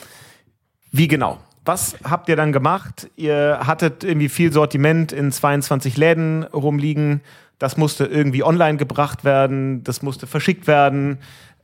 [0.92, 1.38] Wie genau?
[1.64, 3.10] Was habt ihr dann gemacht?
[3.16, 7.22] Ihr hattet irgendwie viel Sortiment in 22 Läden rumliegen.
[7.60, 9.86] Das musste irgendwie online gebracht werden.
[9.86, 11.20] Das musste verschickt werden.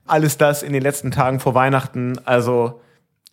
[0.08, 2.20] Alles das in den letzten Tagen vor Weihnachten.
[2.24, 2.80] Also,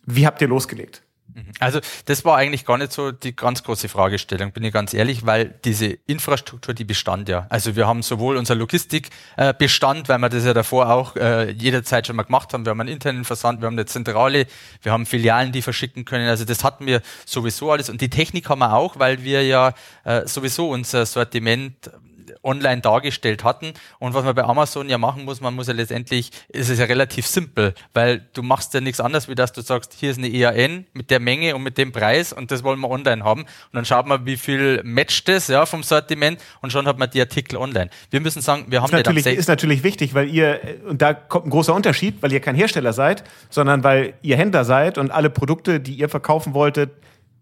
[0.05, 1.01] wie habt ihr losgelegt?
[1.37, 1.51] Mhm.
[1.59, 5.25] Also das war eigentlich gar nicht so die ganz große Fragestellung, bin ich ganz ehrlich,
[5.25, 7.45] weil diese Infrastruktur, die bestand ja.
[7.49, 12.15] Also wir haben sowohl unser Logistikbestand, weil wir das ja davor auch äh, jederzeit schon
[12.15, 12.65] mal gemacht haben.
[12.65, 14.47] Wir haben einen internen Versand, wir haben eine Zentrale,
[14.81, 16.27] wir haben Filialen, die verschicken können.
[16.27, 17.89] Also das hatten wir sowieso alles.
[17.89, 19.73] Und die Technik haben wir auch, weil wir ja
[20.05, 21.91] äh, sowieso unser Sortiment
[22.43, 23.73] online dargestellt hatten.
[23.99, 26.85] Und was man bei Amazon ja machen muss, man muss ja letztendlich, ist es ja
[26.85, 30.27] relativ simpel, weil du machst ja nichts anderes, wie dass du sagst, hier ist eine
[30.27, 33.41] EAN mit der Menge und mit dem Preis und das wollen wir online haben.
[33.41, 37.09] Und dann schaut man, wie viel matcht das ja, vom Sortiment und schon hat man
[37.09, 37.89] die Artikel online.
[38.09, 41.47] Wir müssen sagen, wir haben ist natürlich, ist natürlich wichtig, weil ihr, und da kommt
[41.47, 45.29] ein großer Unterschied, weil ihr kein Hersteller seid, sondern weil ihr Händler seid und alle
[45.29, 46.91] Produkte, die ihr verkaufen wolltet,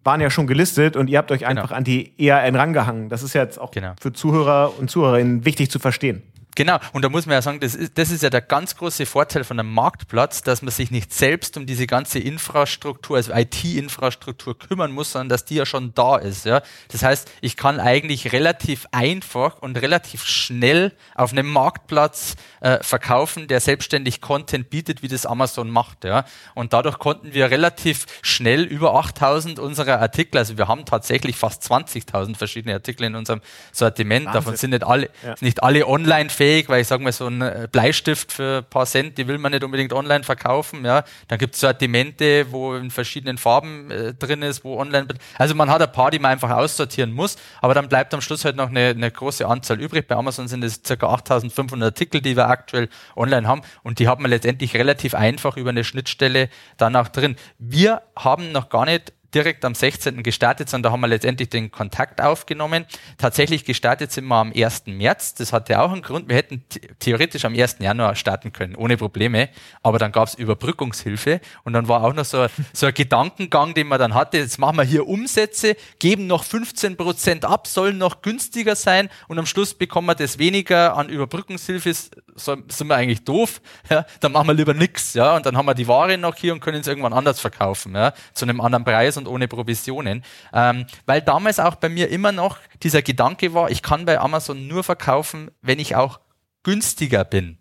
[0.05, 1.49] waren ja schon gelistet und ihr habt euch genau.
[1.49, 3.09] einfach an die ERN rangehangen.
[3.09, 3.93] Das ist jetzt auch genau.
[3.99, 6.21] für Zuhörer und Zuhörerinnen wichtig zu verstehen.
[6.55, 9.05] Genau, und da muss man ja sagen, das ist, das ist ja der ganz große
[9.05, 14.57] Vorteil von einem Marktplatz, dass man sich nicht selbst um diese ganze Infrastruktur, also IT-Infrastruktur
[14.57, 16.45] kümmern muss, sondern dass die ja schon da ist.
[16.45, 16.61] Ja?
[16.87, 23.49] Das heißt, ich kann eigentlich relativ einfach und relativ schnell auf einem Marktplatz äh, verkaufen,
[23.49, 26.05] der selbstständig Content bietet, wie das Amazon macht.
[26.05, 26.23] Ja?
[26.53, 31.63] Und dadurch konnten wir relativ schnell über 8000 unserer Artikel, also wir haben tatsächlich fast
[31.69, 33.41] 20.000 verschiedene Artikel in unserem
[33.73, 34.41] Sortiment, Wahnsinn.
[34.41, 35.35] davon sind nicht alle, ja.
[35.41, 38.69] nicht alle online fähig fähig, weil ich sage mal, so ein äh, Bleistift für ein
[38.69, 40.85] paar Cent, die will man nicht unbedingt online verkaufen.
[40.85, 41.03] Ja.
[41.27, 45.07] Dann gibt es Sortimente, wo in verschiedenen Farben äh, drin ist, wo online.
[45.37, 48.45] Also man hat ein paar, die man einfach aussortieren muss, aber dann bleibt am Schluss
[48.45, 50.07] halt noch eine, eine große Anzahl übrig.
[50.07, 51.07] Bei Amazon sind es ca.
[51.07, 55.71] 8500 Artikel, die wir aktuell online haben und die hat man letztendlich relativ einfach über
[55.71, 57.35] eine Schnittstelle danach drin.
[57.57, 60.23] Wir haben noch gar nicht direkt am 16.
[60.23, 62.85] gestartet, sondern da haben wir letztendlich den Kontakt aufgenommen.
[63.17, 64.87] Tatsächlich gestartet sind wir am 1.
[64.87, 65.35] März.
[65.35, 66.29] Das hatte auch einen Grund.
[66.29, 66.63] Wir hätten
[66.99, 67.77] theoretisch am 1.
[67.79, 69.49] Januar starten können, ohne Probleme.
[69.83, 73.87] Aber dann gab es Überbrückungshilfe und dann war auch noch so, so ein Gedankengang, den
[73.87, 74.37] man dann hatte.
[74.37, 79.37] Jetzt machen wir hier Umsätze, geben noch 15 Prozent ab, sollen noch günstiger sein und
[79.37, 81.93] am Schluss bekommen wir das weniger an Überbrückungshilfe.
[82.37, 83.61] So, sind wir eigentlich doof?
[83.89, 85.13] Ja, dann machen wir lieber nichts.
[85.13, 87.95] Ja, und dann haben wir die Ware noch hier und können es irgendwann anders verkaufen,
[87.95, 90.23] ja, zu einem anderen Preis und und ohne Provisionen.
[90.53, 94.67] Ähm, weil damals auch bei mir immer noch dieser Gedanke war, ich kann bei Amazon
[94.67, 96.19] nur verkaufen, wenn ich auch
[96.63, 97.57] günstiger bin.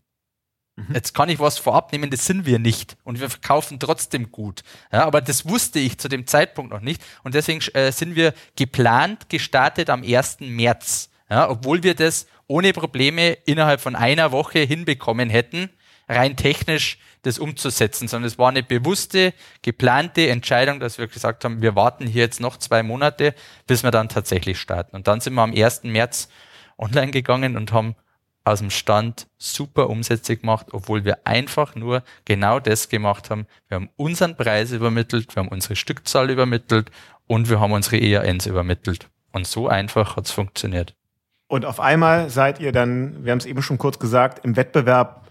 [0.76, 0.94] Mhm.
[0.94, 2.96] Jetzt kann ich was vorab nehmen, das sind wir nicht.
[3.04, 4.62] Und wir verkaufen trotzdem gut.
[4.92, 7.02] Ja, aber das wusste ich zu dem Zeitpunkt noch nicht.
[7.22, 10.38] Und deswegen äh, sind wir geplant gestartet am 1.
[10.40, 11.10] März.
[11.30, 15.70] Ja, obwohl wir das ohne Probleme innerhalb von einer Woche hinbekommen hätten,
[16.08, 21.62] rein technisch das umzusetzen, sondern es war eine bewusste, geplante Entscheidung, dass wir gesagt haben,
[21.62, 23.34] wir warten hier jetzt noch zwei Monate,
[23.66, 24.94] bis wir dann tatsächlich starten.
[24.94, 25.84] Und dann sind wir am 1.
[25.84, 26.28] März
[26.78, 27.96] online gegangen und haben
[28.44, 33.46] aus dem Stand super Umsätze gemacht, obwohl wir einfach nur genau das gemacht haben.
[33.68, 36.90] Wir haben unseren Preis übermittelt, wir haben unsere Stückzahl übermittelt
[37.26, 39.08] und wir haben unsere ERNs übermittelt.
[39.32, 40.94] Und so einfach hat es funktioniert.
[41.48, 45.23] Und auf einmal seid ihr dann, wir haben es eben schon kurz gesagt, im Wettbewerb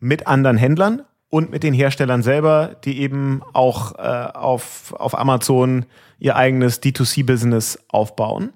[0.00, 5.86] mit anderen Händlern und mit den Herstellern selber, die eben auch äh, auf, auf Amazon
[6.18, 8.52] ihr eigenes D2C-Business aufbauen.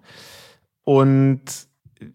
[0.85, 1.43] Und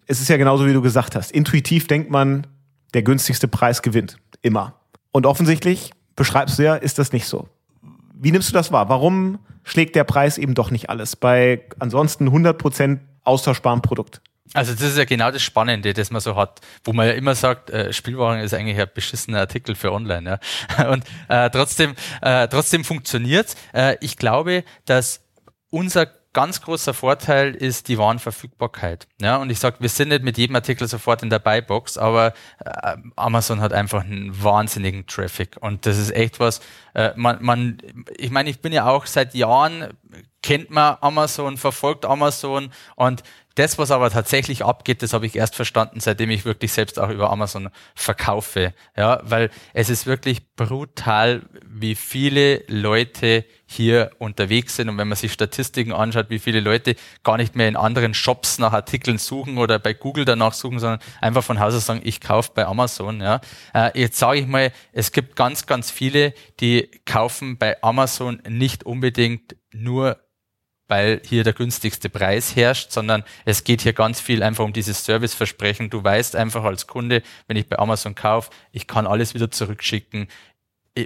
[0.08, 1.32] es ist ja genauso, wie du gesagt hast.
[1.32, 2.48] Intuitiv denkt man,
[2.94, 4.18] der günstigste Preis gewinnt.
[4.42, 4.76] Immer.
[5.12, 7.48] Und offensichtlich, beschreibst du ja, ist das nicht so.
[8.14, 8.90] Wie nimmst du das wahr?
[8.90, 14.22] Warum schlägt der Preis eben doch nicht alles bei ansonsten 100% austauschbarem Produkt?
[14.54, 17.36] Also das ist ja genau das Spannende, das man so hat, wo man ja immer
[17.36, 20.40] sagt, äh, Spielwaren ist eigentlich ein beschissener Artikel für online.
[20.78, 20.90] Ja?
[20.92, 23.56] Und äh, trotzdem, äh, trotzdem funktioniert's.
[23.74, 25.22] Äh, ich glaube, dass
[25.72, 29.08] unser ganz großer Vorteil ist die Warenverfügbarkeit.
[29.22, 32.34] Ja, und ich sage, wir sind nicht mit jedem Artikel sofort in der Buybox, aber
[32.60, 35.56] äh, Amazon hat einfach einen wahnsinnigen Traffic.
[35.62, 36.60] Und das ist echt was,
[36.94, 37.78] äh, man, man,
[38.18, 39.94] ich meine, ich bin ja auch seit Jahren,
[40.44, 43.24] kennt man Amazon, verfolgt Amazon und
[43.56, 47.10] das, was aber tatsächlich abgeht, das habe ich erst verstanden, seitdem ich wirklich selbst auch
[47.10, 48.74] über Amazon verkaufe.
[48.98, 54.90] Ja, weil es ist wirklich brutal, wie viele Leute hier unterwegs sind.
[54.90, 58.60] Und wenn man sich Statistiken anschaut, wie viele Leute gar nicht mehr in anderen Shops
[58.60, 62.22] nach Artikeln suchen oder bei Google danach suchen, sondern einfach von Haus aus sagen, ich
[62.22, 63.22] kaufe bei Amazon.
[63.22, 63.42] Ja.
[63.74, 68.84] Äh, jetzt sage ich mal, es gibt ganz, ganz viele, die kaufen bei Amazon nicht
[68.84, 70.18] unbedingt nur
[70.88, 75.06] weil hier der günstigste Preis herrscht, sondern es geht hier ganz viel einfach um dieses
[75.06, 75.90] Serviceversprechen.
[75.90, 80.28] Du weißt einfach als Kunde, wenn ich bei Amazon kaufe, ich kann alles wieder zurückschicken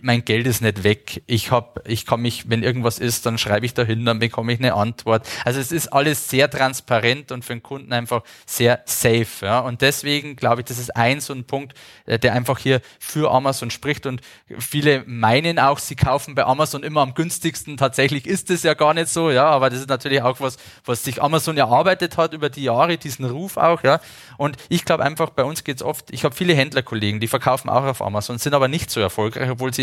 [0.04, 1.24] mein Geld ist nicht weg.
[1.26, 4.54] Ich hab, ich kann mich, wenn irgendwas ist, dann schreibe ich da hin, dann bekomme
[4.54, 5.28] ich eine Antwort.
[5.46, 9.28] Also es ist alles sehr transparent und für den Kunden einfach sehr safe.
[9.42, 9.60] Ja?
[9.60, 11.76] Und deswegen glaube ich, das ist ein so ein Punkt,
[12.06, 14.06] äh, der einfach hier für Amazon spricht.
[14.06, 14.22] Und
[14.60, 17.76] viele meinen auch, sie kaufen bei Amazon immer am günstigsten.
[17.76, 19.46] Tatsächlich ist es ja gar nicht so, ja.
[19.46, 23.26] Aber das ist natürlich auch was, was sich Amazon erarbeitet hat über die Jahre, diesen
[23.26, 24.00] Ruf auch, ja.
[24.38, 27.84] Und ich glaube einfach, bei uns geht's oft, ich habe viele Händlerkollegen, die verkaufen auch
[27.84, 29.79] auf Amazon, sind aber nicht so erfolgreich, obwohl sie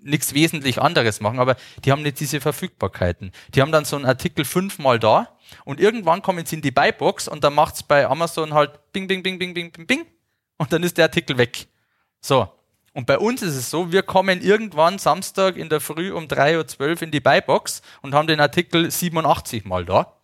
[0.00, 3.32] nichts wesentlich anderes machen, aber die haben nicht diese Verfügbarkeiten.
[3.54, 7.28] Die haben dann so einen Artikel fünfmal da und irgendwann kommen sie in die Buybox
[7.28, 10.06] und dann macht's bei Amazon halt bing, bing, bing, bing, bing, bing, bing
[10.56, 11.66] und dann ist der Artikel weg.
[12.20, 12.48] So.
[12.94, 16.80] Und bei uns ist es so, wir kommen irgendwann Samstag in der Früh um 3.12
[16.80, 20.14] Uhr in die Buybox und haben den Artikel 87 mal da.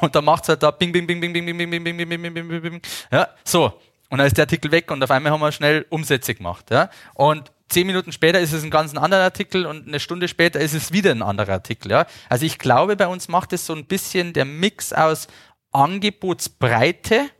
[0.00, 2.22] Und dann macht's halt da bing, bing, bing, bing, bing, bing, bing, bing, bing, bing,
[2.22, 2.82] bing, bing, bing, bing.
[3.10, 3.80] Ja, so.
[4.10, 6.70] Und dann ist der Artikel weg und auf einmal haben wir schnell Umsätze gemacht.
[6.70, 6.90] Ja.
[7.14, 10.74] Und zehn Minuten später ist es ein ganz anderer Artikel und eine Stunde später ist
[10.74, 11.90] es wieder ein anderer Artikel.
[11.90, 12.06] Ja?
[12.28, 15.28] Also ich glaube, bei uns macht es so ein bisschen der Mix aus
[15.72, 17.30] Angebotsbreite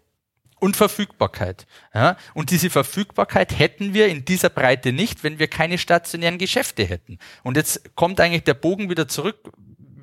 [0.61, 1.67] und Verfügbarkeit.
[1.93, 2.17] Ja?
[2.35, 7.19] Und diese Verfügbarkeit hätten wir in dieser Breite nicht, wenn wir keine stationären Geschäfte hätten.
[7.43, 9.53] Und jetzt kommt eigentlich der Bogen wieder zurück.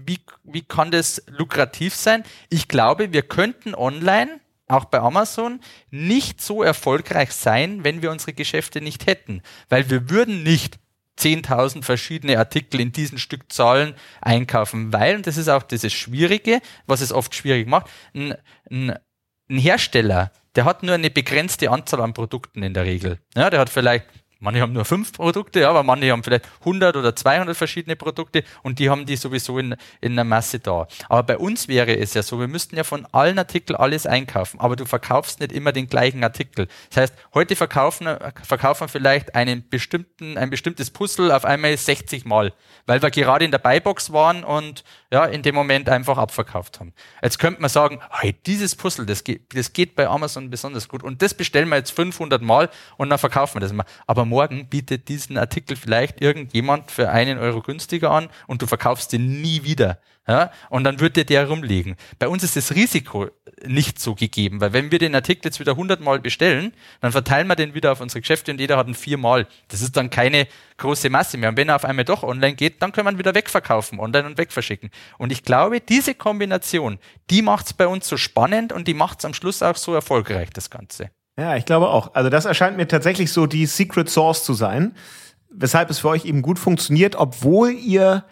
[0.06, 2.24] Wie, wie kann das lukrativ sein?
[2.50, 8.34] Ich glaube, wir könnten online auch bei Amazon, nicht so erfolgreich sein, wenn wir unsere
[8.34, 9.42] Geschäfte nicht hätten.
[9.70, 10.80] Weil wir würden nicht
[11.20, 17.02] 10.000 verschiedene Artikel in diesen Stückzahlen einkaufen, weil, und das ist auch dieses Schwierige, was
[17.02, 18.36] es oft schwierig macht, ein,
[18.70, 18.96] ein,
[19.50, 23.20] ein Hersteller, der hat nur eine begrenzte Anzahl an Produkten in der Regel.
[23.36, 24.06] Ja, der hat vielleicht
[24.40, 28.80] Manche haben nur fünf Produkte, aber manche haben vielleicht 100 oder 200 verschiedene Produkte und
[28.80, 30.88] die haben die sowieso in, in einer Masse da.
[31.10, 34.60] Aber bei uns wäre es ja so, wir müssten ja von allen Artikeln alles einkaufen,
[34.60, 36.68] aber du verkaufst nicht immer den gleichen Artikel.
[36.90, 38.08] Das heißt, heute verkaufen,
[38.44, 42.54] verkaufen wir vielleicht einen bestimmten, ein bestimmtes Puzzle auf einmal 60 Mal,
[42.86, 46.94] weil wir gerade in der Buybox waren und ja, in dem Moment einfach abverkauft haben.
[47.24, 51.02] Jetzt könnte man sagen, hey, dieses Puzzle, das geht, das geht bei Amazon besonders gut
[51.02, 53.86] und das bestellen wir jetzt 500 Mal und dann verkaufen wir das mal.
[54.06, 59.14] Aber morgen bietet diesen Artikel vielleicht irgendjemand für einen Euro günstiger an und du verkaufst
[59.14, 60.00] den nie wieder.
[60.28, 60.52] Ja?
[60.70, 61.96] Und dann wird dir der rumliegen.
[62.20, 63.30] Bei uns ist das Risiko
[63.66, 67.48] nicht so gegeben, weil wenn wir den Artikel jetzt wieder 100 Mal bestellen, dann verteilen
[67.48, 69.48] wir den wieder auf unsere Geschäfte und jeder hat ihn viermal.
[69.70, 71.50] Das ist dann keine große Masse mehr.
[71.50, 74.28] Und wenn er auf einmal doch online geht, dann können wir ihn wieder wegverkaufen, online
[74.28, 74.92] und wegverschicken.
[75.18, 79.20] Und ich glaube, diese Kombination, die macht es bei uns so spannend und die macht
[79.20, 81.10] es am Schluss auch so erfolgreich, das Ganze.
[81.38, 82.16] Ja, ich glaube auch.
[82.16, 84.96] Also das erscheint mir tatsächlich so die Secret Source zu sein,
[85.50, 88.26] weshalb es für euch eben gut funktioniert, obwohl ihr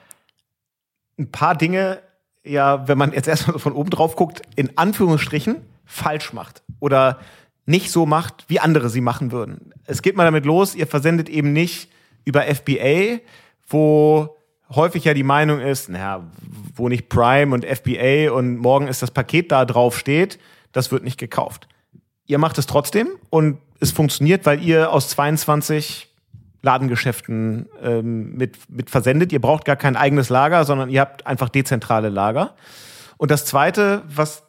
[1.18, 2.00] ein paar Dinge,
[2.44, 7.20] ja, wenn man jetzt erstmal von oben drauf guckt, in Anführungsstrichen falsch macht oder
[7.68, 9.72] nicht so macht, wie andere sie machen würden.
[9.86, 11.92] Es geht mal damit los, ihr versendet eben nicht
[12.26, 13.20] über FBA,
[13.68, 14.36] wo
[14.74, 16.24] häufig ja die Meinung ist, naja,
[16.74, 20.40] wo nicht Prime und FBA und morgen ist das Paket da drauf steht,
[20.72, 21.68] das wird nicht gekauft.
[22.28, 26.10] Ihr macht es trotzdem und es funktioniert, weil ihr aus 22
[26.62, 29.32] Ladengeschäften ähm, mit, mit versendet.
[29.32, 32.56] Ihr braucht gar kein eigenes Lager, sondern ihr habt einfach dezentrale Lager.
[33.18, 34.44] Und das Zweite, was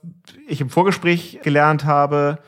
[0.48, 2.38] ich im Vorgespräch gelernt habe,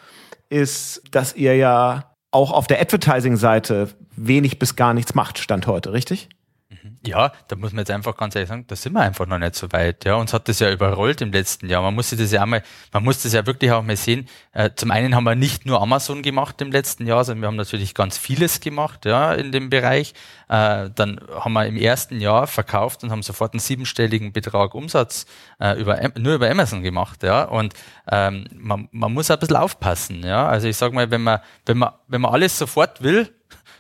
[0.49, 5.93] ist, dass ihr ja auch auf der Advertising-Seite wenig bis gar nichts macht, Stand heute,
[5.93, 6.29] richtig?
[7.07, 9.55] Ja, da muss man jetzt einfach ganz ehrlich sagen, da sind wir einfach noch nicht
[9.55, 10.05] so weit.
[10.05, 11.83] Ja, uns hat das ja überrollt im letzten Jahr.
[11.83, 12.63] Man muss das ja einmal,
[12.93, 14.29] man muss das ja wirklich auch mal sehen.
[14.53, 17.57] Äh, zum einen haben wir nicht nur Amazon gemacht im letzten Jahr, sondern wir haben
[17.57, 20.15] natürlich ganz vieles gemacht, ja, in dem Bereich.
[20.49, 25.27] Äh, dann haben wir im ersten Jahr verkauft und haben sofort einen siebenstelligen Betrag Umsatz
[25.61, 27.45] äh, über, nur über Amazon gemacht, ja.
[27.45, 27.75] Und
[28.11, 30.47] ähm, man, man muss ein bisschen aufpassen, ja.
[30.47, 33.29] Also ich sag mal, wenn man, wenn man, wenn man alles sofort will,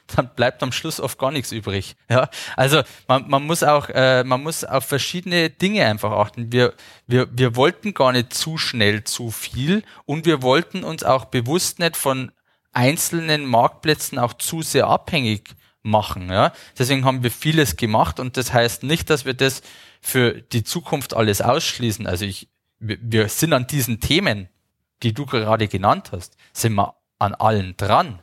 [0.16, 1.96] dann bleibt am Schluss oft gar nichts übrig.
[2.08, 6.52] Ja, also man, man muss auch, äh, man muss auf verschiedene Dinge einfach achten.
[6.52, 6.74] Wir,
[7.06, 11.78] wir, wir wollten gar nicht zu schnell zu viel und wir wollten uns auch bewusst
[11.78, 12.32] nicht von
[12.72, 16.30] einzelnen Marktplätzen auch zu sehr abhängig machen.
[16.30, 16.52] Ja?
[16.78, 19.62] Deswegen haben wir vieles gemacht und das heißt nicht, dass wir das
[20.00, 22.06] für die Zukunft alles ausschließen.
[22.06, 24.48] Also ich, wir sind an diesen Themen,
[25.02, 28.22] die du gerade genannt hast, sind wir an allen dran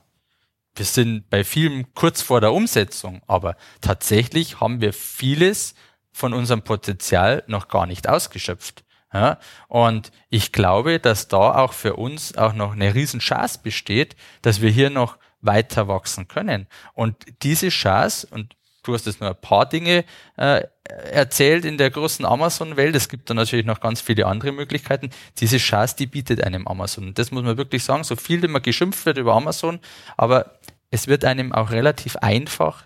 [0.76, 5.74] wir sind bei vielen kurz vor der Umsetzung, aber tatsächlich haben wir vieles
[6.12, 8.84] von unserem Potenzial noch gar nicht ausgeschöpft.
[9.14, 9.40] Ja,
[9.70, 14.70] und ich glaube, dass da auch für uns auch noch eine Riesenchance besteht, dass wir
[14.70, 16.68] hier noch weiter wachsen können.
[16.94, 20.06] Und diese Chance, und Du hast jetzt nur ein paar Dinge
[20.38, 22.96] äh, erzählt in der großen Amazon-Welt.
[22.96, 25.10] Es gibt da natürlich noch ganz viele andere Möglichkeiten.
[25.40, 27.08] Diese Chance, die bietet einem Amazon.
[27.08, 29.80] Und das muss man wirklich sagen, so viel immer geschimpft wird über Amazon,
[30.18, 30.60] aber
[30.92, 32.86] es wird einem auch relativ einfach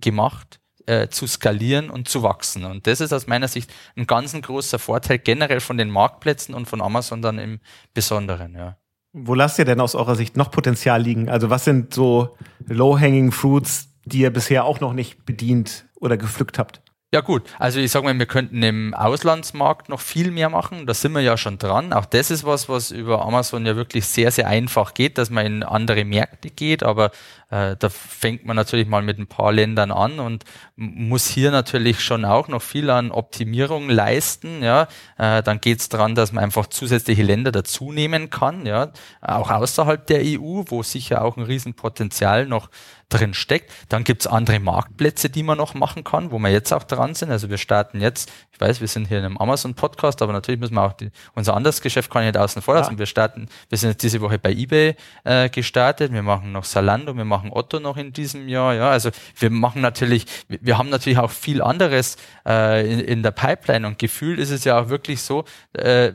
[0.00, 2.64] gemacht, äh, zu skalieren und zu wachsen.
[2.64, 6.66] Und das ist aus meiner Sicht ein ganz großer Vorteil generell von den Marktplätzen und
[6.66, 7.60] von Amazon dann im
[7.94, 8.54] Besonderen.
[8.54, 8.76] Ja.
[9.12, 11.28] Wo lasst ihr denn aus eurer Sicht noch Potenzial liegen?
[11.28, 12.36] Also was sind so
[12.66, 16.80] low-hanging fruits, die ihr bisher auch noch nicht bedient oder gepflückt habt?
[17.14, 20.86] Ja gut, also ich sage mal, wir könnten im Auslandsmarkt noch viel mehr machen.
[20.86, 21.92] Da sind wir ja schon dran.
[21.92, 25.46] Auch das ist was, was über Amazon ja wirklich sehr, sehr einfach geht, dass man
[25.46, 26.82] in andere Märkte geht.
[26.82, 27.12] Aber
[27.48, 30.44] äh, da fängt man natürlich mal mit ein paar Ländern an und
[30.74, 34.64] muss hier natürlich schon auch noch viel an Optimierung leisten.
[34.64, 38.66] Ja, äh, dann geht es daran, dass man einfach zusätzliche Länder dazu nehmen kann.
[38.66, 38.90] Ja,
[39.20, 42.68] auch außerhalb der EU, wo sicher auch ein Riesenpotenzial noch
[43.08, 43.72] drin steckt.
[43.88, 47.30] Dann gibt's andere Marktplätze, die man noch machen kann, wo wir jetzt auch dran sind.
[47.30, 50.74] Also wir starten jetzt, ich weiß, wir sind hier in einem Amazon-Podcast, aber natürlich müssen
[50.74, 52.94] wir auch die, unser anderes Geschäft kann ich nicht außen vor lassen.
[52.94, 52.98] Ja.
[52.98, 57.16] Wir starten, wir sind jetzt diese Woche bei eBay äh, gestartet, wir machen noch Salando,
[57.16, 58.74] wir machen Otto noch in diesem Jahr.
[58.74, 63.30] Ja, also wir machen natürlich, wir haben natürlich auch viel anderes äh, in, in der
[63.30, 65.44] Pipeline und gefühlt ist es ja auch wirklich so,
[65.74, 66.12] äh,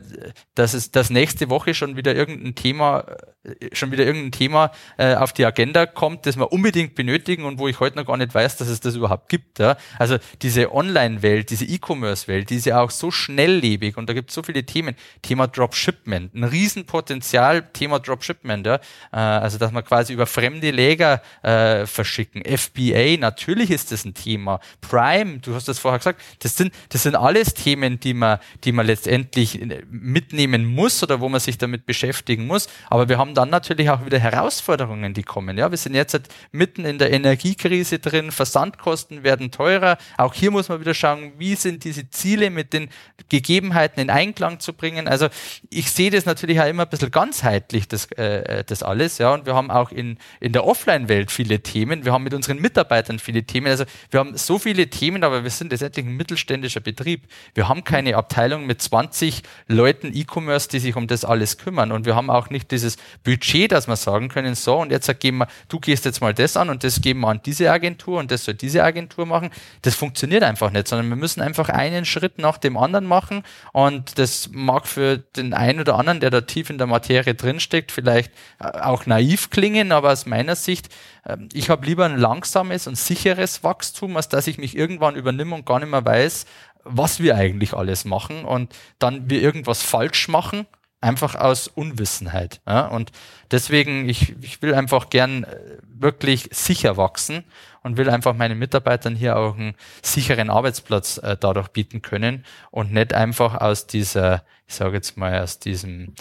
[0.54, 3.06] dass es das nächste Woche schon wieder irgendein Thema
[3.44, 7.58] äh, schon wieder irgendein Thema äh, auf die Agenda kommt, das wir unbedingt benötigen und
[7.58, 9.58] wo ich heute noch gar nicht weiß, dass es das überhaupt gibt.
[9.58, 9.76] Ja?
[9.98, 14.34] Also diese Online-Welt, diese E-Commerce-Welt, die ist ja auch so schnelllebig und da gibt es
[14.34, 14.94] so viele Themen.
[15.22, 18.76] Thema Dropshipment, ein Riesenpotenzial, Thema Dropshipment, ja?
[19.12, 22.42] Äh, also dass man quasi über fremde Läger äh, verschicken.
[22.44, 24.60] FBA, natürlich ist das ein Thema.
[24.80, 28.72] Prime, du hast das vorher gesagt, das sind, das sind alles Themen, die man, die
[28.72, 32.68] man letztendlich äh, mitnehmen muss oder wo man sich damit beschäftigen muss.
[32.88, 35.58] Aber wir haben dann natürlich auch wieder Herausforderungen, die kommen.
[35.58, 36.28] Ja, wir sind jetzt halt
[36.72, 39.98] mitten in der Energiekrise drin, Versandkosten werden teurer.
[40.16, 42.88] Auch hier muss man wieder schauen, wie sind diese Ziele mit den
[43.28, 45.06] Gegebenheiten in Einklang zu bringen.
[45.06, 45.28] Also
[45.68, 49.18] ich sehe das natürlich auch immer ein bisschen ganzheitlich, das, äh, das alles.
[49.18, 52.06] Ja, und wir haben auch in, in der Offline-Welt viele Themen.
[52.06, 53.66] Wir haben mit unseren Mitarbeitern viele Themen.
[53.66, 57.24] Also wir haben so viele Themen, aber wir sind letztendlich ein mittelständischer Betrieb.
[57.54, 61.92] Wir haben keine Abteilung mit 20 Leuten E-Commerce, die sich um das alles kümmern.
[61.92, 65.38] Und wir haben auch nicht dieses Budget, dass wir sagen können, so und jetzt geben
[65.38, 68.30] wir, du gehst jetzt mal das an und das geben wir an diese Agentur und
[68.30, 69.50] das soll diese Agentur machen.
[69.82, 73.42] Das funktioniert einfach nicht, sondern wir müssen einfach einen Schritt nach dem anderen machen
[73.72, 77.92] und das mag für den einen oder anderen, der da tief in der Materie drinsteckt,
[77.92, 80.88] vielleicht äh, auch naiv klingen, aber aus meiner Sicht,
[81.26, 85.54] ähm, ich habe lieber ein langsames und sicheres Wachstum, als dass ich mich irgendwann übernimme
[85.54, 86.46] und gar nicht mehr weiß,
[86.84, 90.66] was wir eigentlich alles machen und dann wir irgendwas falsch machen
[91.02, 92.60] einfach aus Unwissenheit.
[92.66, 92.86] Ja?
[92.86, 93.10] Und
[93.50, 97.44] deswegen, ich, ich will einfach gern äh, wirklich sicher wachsen
[97.82, 102.92] und will einfach meinen Mitarbeitern hier auch einen sicheren Arbeitsplatz äh, dadurch bieten können und
[102.92, 106.14] nicht einfach aus dieser, ich sage jetzt mal, aus diesem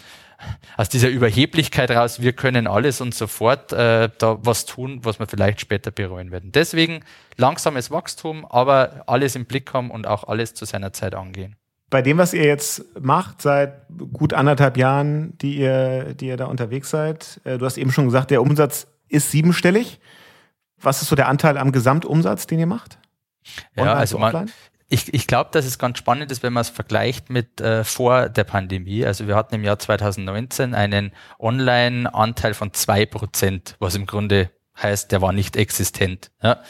[0.75, 5.27] aus dieser Überheblichkeit raus, wir können alles und sofort äh, da was tun, was wir
[5.27, 6.51] vielleicht später bereuen werden.
[6.51, 7.03] Deswegen
[7.37, 11.57] langsames Wachstum, aber alles im Blick haben und auch alles zu seiner Zeit angehen
[11.91, 16.45] bei dem, was ihr jetzt macht, seit gut anderthalb Jahren, die ihr, die ihr da
[16.45, 19.99] unterwegs seid, äh, du hast eben schon gesagt, der Umsatz ist siebenstellig.
[20.79, 22.97] Was ist so der Anteil am Gesamtumsatz, den ihr macht?
[23.75, 24.49] Online ja, also man,
[24.87, 28.29] ich, ich glaube, dass es ganz spannend ist, wenn man es vergleicht mit äh, vor
[28.29, 29.05] der Pandemie.
[29.05, 34.49] Also wir hatten im Jahr 2019 einen Online-Anteil von zwei Prozent, was im Grunde
[34.81, 36.31] heißt, der war nicht existent.
[36.41, 36.61] Ja.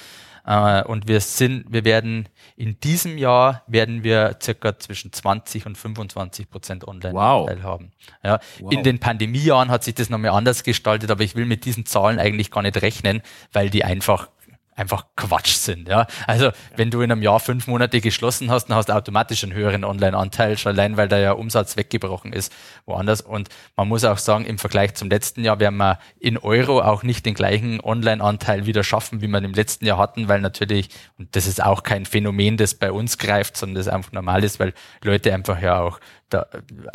[0.45, 2.27] Äh, und wir sind, wir werden
[2.57, 7.63] in diesem Jahr werden wir circa zwischen 20 und 25 Prozent Online-Anteil wow.
[7.63, 7.91] haben.
[8.23, 8.71] Ja, wow.
[8.71, 12.19] In den Pandemiejahren hat sich das nochmal anders gestaltet, aber ich will mit diesen Zahlen
[12.19, 13.21] eigentlich gar nicht rechnen,
[13.51, 14.29] weil die einfach
[14.75, 15.87] einfach Quatsch sind.
[15.87, 16.07] Ja?
[16.27, 19.53] Also wenn du in einem Jahr fünf Monate geschlossen hast, dann hast du automatisch einen
[19.53, 22.53] höheren Online-Anteil, schon allein weil da ja Umsatz weggebrochen ist
[22.85, 23.21] woanders.
[23.21, 27.03] Und man muss auch sagen, im Vergleich zum letzten Jahr werden wir in Euro auch
[27.03, 31.35] nicht den gleichen Online-Anteil wieder schaffen, wie wir im letzten Jahr hatten, weil natürlich, und
[31.35, 34.73] das ist auch kein Phänomen, das bei uns greift, sondern das einfach normal ist, weil
[35.03, 35.99] Leute einfach ja auch
[36.33, 36.47] da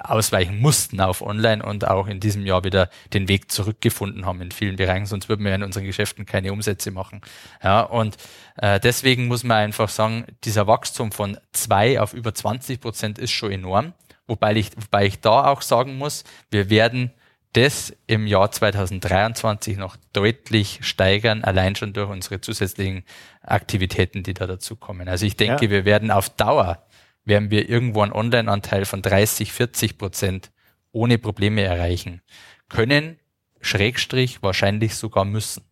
[0.03, 4.51] ausweichen mussten auf Online und auch in diesem Jahr wieder den Weg zurückgefunden haben in
[4.51, 7.21] vielen Bereichen, sonst würden wir in unseren Geschäften keine Umsätze machen.
[7.63, 8.17] Ja, und
[8.57, 13.33] äh, deswegen muss man einfach sagen, dieser Wachstum von zwei auf über 20 Prozent ist
[13.33, 13.93] schon enorm.
[14.27, 17.13] Wobei ich, wobei ich da auch sagen muss, wir werden
[17.57, 23.03] das im Jahr 2023 noch deutlich steigern, allein schon durch unsere zusätzlichen
[23.41, 25.09] Aktivitäten, die da dazu kommen.
[25.09, 25.71] Also ich denke, ja.
[25.71, 26.86] wir werden auf Dauer
[27.27, 30.51] werden wir irgendwo einen Online-Anteil von 30, 40 Prozent
[30.93, 32.23] ohne Probleme erreichen
[32.71, 33.19] können,
[33.61, 35.63] Schrägstrich wahrscheinlich sogar müssen.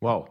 [0.00, 0.28] Wow.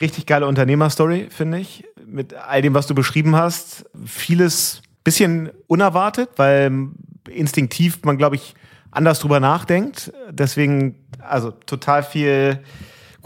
[0.00, 1.84] Richtig geile Unternehmerstory, finde ich.
[2.04, 3.86] Mit all dem, was du beschrieben hast.
[4.04, 6.90] Vieles bisschen unerwartet, weil
[7.30, 8.54] instinktiv man, glaube ich,
[8.90, 10.12] anders drüber nachdenkt.
[10.30, 12.62] Deswegen, also total viel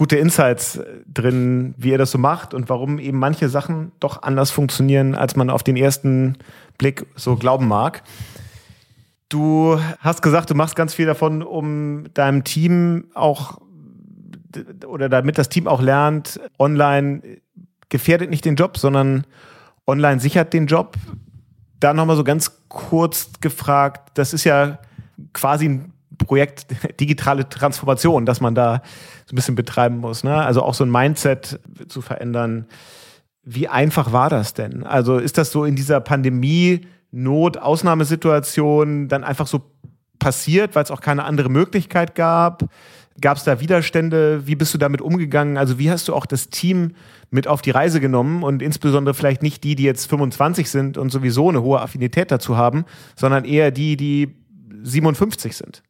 [0.01, 0.80] gute Insights
[1.12, 5.36] drin, wie ihr das so macht und warum eben manche Sachen doch anders funktionieren, als
[5.36, 6.38] man auf den ersten
[6.78, 8.03] Blick so glauben mag.
[9.28, 13.61] Du hast gesagt, du machst ganz viel davon, um deinem Team auch
[14.86, 17.20] oder damit das Team auch lernt, online
[17.90, 19.26] gefährdet nicht den Job, sondern
[19.86, 20.96] online sichert den Job.
[21.78, 24.78] Da nochmal so ganz kurz gefragt, das ist ja
[25.34, 25.89] quasi ein
[26.24, 26.66] Projekt
[27.00, 28.82] digitale Transformation, dass man da
[29.26, 30.24] so ein bisschen betreiben muss.
[30.24, 30.34] Ne?
[30.34, 32.66] Also auch so ein Mindset zu verändern.
[33.42, 34.84] Wie einfach war das denn?
[34.84, 39.62] Also ist das so in dieser Pandemie Not, Ausnahmesituation dann einfach so
[40.18, 42.64] passiert, weil es auch keine andere Möglichkeit gab?
[43.20, 44.46] Gab es da Widerstände?
[44.46, 45.56] Wie bist du damit umgegangen?
[45.56, 46.92] Also wie hast du auch das Team
[47.30, 51.10] mit auf die Reise genommen und insbesondere vielleicht nicht die, die jetzt 25 sind und
[51.10, 52.84] sowieso eine hohe Affinität dazu haben,
[53.16, 54.36] sondern eher die, die
[54.82, 55.82] 57 sind?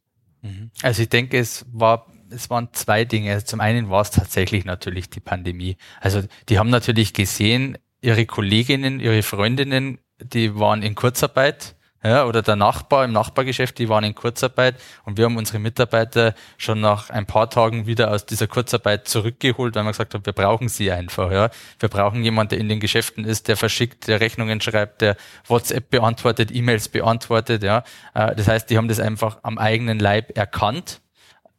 [0.42, 0.70] Mhm.
[0.82, 3.32] Also ich denke, es war es waren zwei Dinge.
[3.32, 5.76] Also zum einen war es tatsächlich natürlich die Pandemie.
[6.00, 12.40] Also die haben natürlich gesehen, ihre Kolleginnen, ihre Freundinnen, die waren in Kurzarbeit ja, oder
[12.40, 17.10] der Nachbar im Nachbargeschäft, die waren in Kurzarbeit und wir haben unsere Mitarbeiter schon nach
[17.10, 20.90] ein paar Tagen wieder aus dieser Kurzarbeit zurückgeholt, weil wir gesagt haben, wir brauchen sie
[20.90, 21.30] einfach.
[21.30, 21.50] Ja.
[21.78, 25.90] Wir brauchen jemanden, der in den Geschäften ist, der verschickt, der Rechnungen schreibt, der WhatsApp
[25.90, 27.62] beantwortet, E-Mails beantwortet.
[27.62, 27.84] Ja.
[28.14, 31.02] Äh, das heißt, die haben das einfach am eigenen Leib erkannt,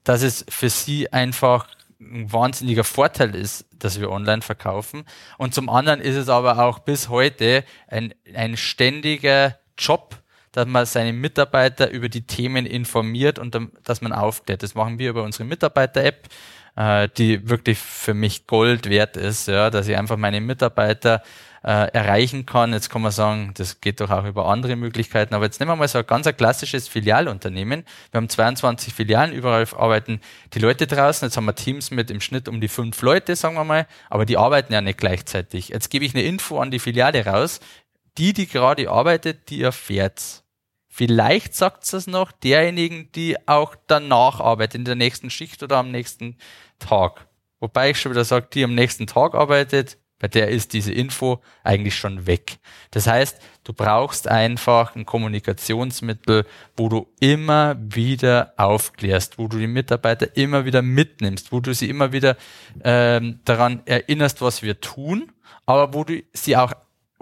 [0.04, 1.68] dass es für sie einfach
[2.00, 5.04] ein wahnsinniger Vorteil ist, dass wir online verkaufen.
[5.38, 10.20] Und zum anderen ist es aber auch bis heute ein, ein ständiger Job,
[10.52, 14.64] dass man seine Mitarbeiter über die Themen informiert und dass man aufklärt.
[14.64, 16.28] Das machen wir über unsere Mitarbeiter-App,
[16.76, 21.24] äh, die wirklich für mich Gold wert ist, ja, dass ich einfach meine Mitarbeiter
[21.64, 22.74] äh, erreichen kann.
[22.74, 25.36] Jetzt kann man sagen, das geht doch auch über andere Möglichkeiten.
[25.36, 27.86] Aber jetzt nehmen wir mal so ein ganz klassisches Filialunternehmen.
[28.12, 30.22] Wir haben 22 Filialen, überall arbeiten
[30.54, 31.28] die Leute draußen.
[31.28, 34.26] Jetzt haben wir Teams mit im Schnitt um die fünf Leute, sagen wir mal, aber
[34.26, 35.70] die arbeiten ja nicht gleichzeitig.
[35.70, 37.60] Jetzt gebe ich eine Info an die Filiale raus.
[38.18, 40.41] Die, die gerade arbeitet, die erfährt's.
[40.94, 45.89] Vielleicht sagt es noch derjenigen, die auch danach arbeiten, in der nächsten Schicht oder am
[45.89, 46.36] nächsten
[46.80, 47.28] Tag.
[47.62, 51.42] Wobei ich schon wieder sage, die am nächsten Tag arbeitet, bei der ist diese Info
[51.64, 52.58] eigentlich schon weg.
[52.92, 59.68] Das heißt, du brauchst einfach ein Kommunikationsmittel, wo du immer wieder aufklärst, wo du die
[59.68, 62.36] Mitarbeiter immer wieder mitnimmst, wo du sie immer wieder
[62.84, 65.32] ähm, daran erinnerst, was wir tun,
[65.66, 66.74] aber wo du sie auch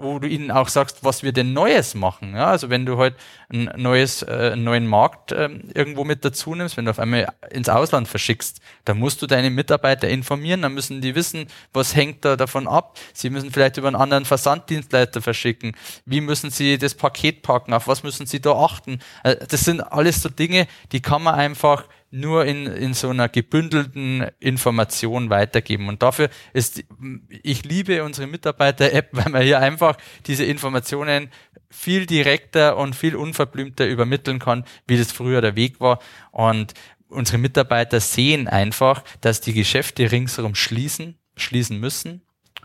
[0.02, 2.34] wo du ihnen auch sagst, was wir denn Neues machen.
[2.34, 3.14] Ja, also wenn du halt
[3.52, 7.28] ein neues, äh, einen neuen Markt äh, irgendwo mit dazu nimmst, wenn du auf einmal
[7.50, 12.24] ins Ausland verschickst, dann musst du deine Mitarbeiter informieren, dann müssen die wissen, was hängt
[12.24, 12.98] da davon ab.
[13.12, 15.76] Sie müssen vielleicht über einen anderen Versanddienstleister verschicken.
[16.04, 17.72] Wie müssen sie das Paket packen?
[17.72, 19.00] Auf was müssen sie da achten?
[19.24, 23.28] Äh, das sind alles so Dinge, die kann man einfach nur in, in so einer
[23.28, 25.88] gebündelten Information weitergeben.
[25.88, 26.82] Und dafür ist,
[27.28, 29.96] ich liebe unsere Mitarbeiter-App, weil man hier einfach
[30.26, 31.30] diese Informationen
[31.70, 36.00] viel direkter und viel unverblümter übermitteln kann, wie das früher der Weg war.
[36.32, 36.74] Und
[37.08, 42.22] unsere Mitarbeiter sehen einfach, dass die Geschäfte ringsherum schließen, schließen müssen,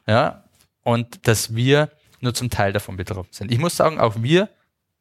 [0.07, 0.43] ja,
[0.83, 1.91] und dass wir
[2.21, 3.51] nur zum Teil davon betroffen sind.
[3.51, 4.49] Ich muss sagen, auch wir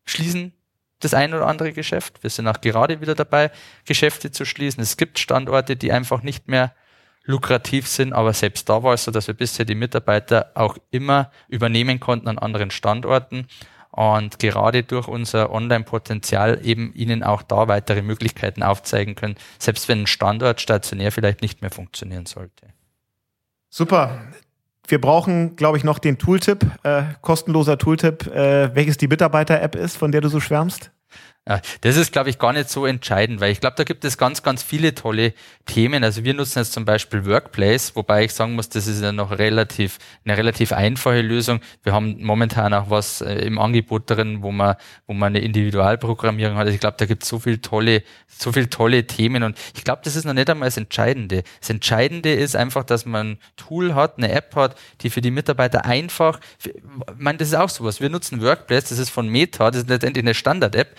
[0.05, 0.53] schließen
[1.01, 2.23] das ein oder andere Geschäft.
[2.23, 3.51] Wir sind auch gerade wieder dabei,
[3.85, 4.83] Geschäfte zu schließen.
[4.83, 6.75] Es gibt Standorte, die einfach nicht mehr
[7.25, 11.31] lukrativ sind, aber selbst da war es so, dass wir bisher die Mitarbeiter auch immer
[11.49, 13.47] übernehmen konnten an anderen Standorten
[13.91, 20.03] und gerade durch unser Online-Potenzial eben ihnen auch da weitere Möglichkeiten aufzeigen können, selbst wenn
[20.03, 22.69] ein Standort stationär vielleicht nicht mehr funktionieren sollte.
[23.71, 24.33] Super.
[24.87, 29.97] Wir brauchen, glaube ich, noch den Tooltip, äh, kostenloser Tooltip, äh, welches die Mitarbeiter-App ist,
[29.97, 30.91] von der du so schwärmst.
[31.47, 34.43] Das ist, glaube ich, gar nicht so entscheidend, weil ich glaube, da gibt es ganz,
[34.43, 35.35] ganz viele tolle
[35.67, 36.03] Themen.
[36.03, 39.31] Also wir nutzen jetzt zum Beispiel Workplace, wobei ich sagen muss, das ist ja noch
[39.31, 41.61] relativ eine relativ einfache Lösung.
[41.83, 44.77] Wir haben momentan auch was äh, im Angebot drin, wo man,
[45.07, 46.69] wo man eine Individualprogrammierung hat.
[46.69, 50.01] Ich glaube, da gibt es so viel tolle, so viel tolle Themen und ich glaube,
[50.03, 51.43] das ist noch nicht einmal das Entscheidende.
[51.61, 55.31] Das Entscheidende ist einfach, dass man ein Tool hat, eine App hat, die für die
[55.31, 56.73] Mitarbeiter einfach, ich
[57.19, 58.01] meine, das ist auch sowas.
[58.01, 60.97] Wir nutzen Workplace, das ist von Meta, das ist letztendlich eine Standard-App.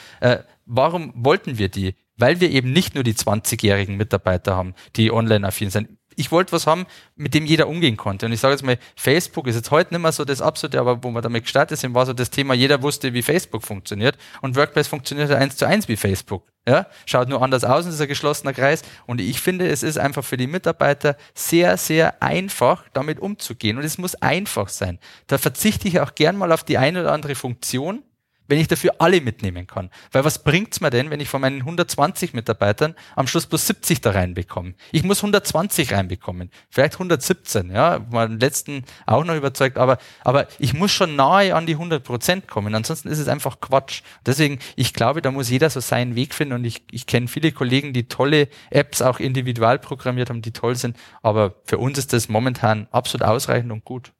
[0.65, 1.95] Warum wollten wir die?
[2.17, 5.89] Weil wir eben nicht nur die 20-jährigen Mitarbeiter haben, die online affin sind.
[6.15, 6.85] ich wollte was haben,
[7.15, 8.25] mit dem jeder umgehen konnte.
[8.25, 11.03] Und ich sage jetzt mal, Facebook ist jetzt heute nicht mehr so das absolute, aber
[11.03, 14.17] wo wir damit gestartet sind, war so das Thema, jeder wusste, wie Facebook funktioniert.
[14.41, 16.47] Und WordPress funktioniert eins zu eins wie Facebook.
[16.67, 18.81] Ja, schaut nur anders aus, es ist ein geschlossener Kreis.
[19.05, 23.77] Und ich finde, es ist einfach für die Mitarbeiter sehr, sehr einfach, damit umzugehen.
[23.77, 24.99] Und es muss einfach sein.
[25.27, 28.03] Da verzichte ich auch gern mal auf die eine oder andere Funktion,
[28.47, 29.89] wenn ich dafür alle mitnehmen kann.
[30.11, 34.01] Weil was bringt's mir denn, wenn ich von meinen 120 Mitarbeitern am Schluss bloß 70
[34.01, 34.73] da reinbekomme?
[34.91, 40.47] Ich muss 120 reinbekommen, vielleicht 117, ja, war den letzten auch noch überzeugt, aber, aber
[40.59, 44.01] ich muss schon nahe an die 100 Prozent kommen, ansonsten ist es einfach Quatsch.
[44.25, 47.51] Deswegen, ich glaube, da muss jeder so seinen Weg finden und ich, ich kenne viele
[47.51, 52.13] Kollegen, die tolle Apps auch individual programmiert haben, die toll sind, aber für uns ist
[52.13, 54.11] das momentan absolut ausreichend und gut.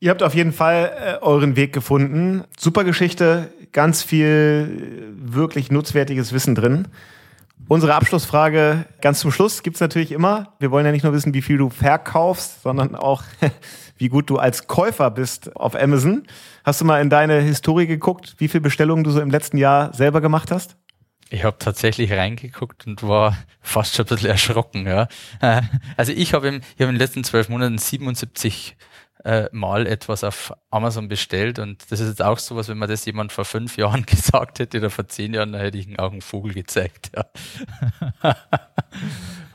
[0.00, 2.44] Ihr habt auf jeden Fall äh, euren Weg gefunden.
[2.56, 6.88] Super Geschichte, ganz viel äh, wirklich nutzwertiges Wissen drin.
[7.66, 10.54] Unsere Abschlussfrage ganz zum Schluss gibt's natürlich immer.
[10.58, 13.24] Wir wollen ja nicht nur wissen, wie viel du verkaufst, sondern auch,
[13.98, 16.22] wie gut du als Käufer bist auf Amazon.
[16.64, 19.92] Hast du mal in deine Historie geguckt, wie viele Bestellungen du so im letzten Jahr
[19.92, 20.76] selber gemacht hast?
[21.30, 24.86] Ich habe tatsächlich reingeguckt und war fast schon ein bisschen erschrocken.
[24.86, 25.08] Ja.
[25.96, 28.76] Also ich habe hab in den letzten zwölf Monaten 77
[29.24, 33.04] äh, mal etwas auf Amazon bestellt und das ist jetzt auch sowas, wenn man das
[33.04, 36.12] jemand vor fünf Jahren gesagt hätte oder vor zehn Jahren, dann hätte ich ihm auch
[36.12, 37.10] einen Vogel gezeigt.
[37.16, 38.34] Ja.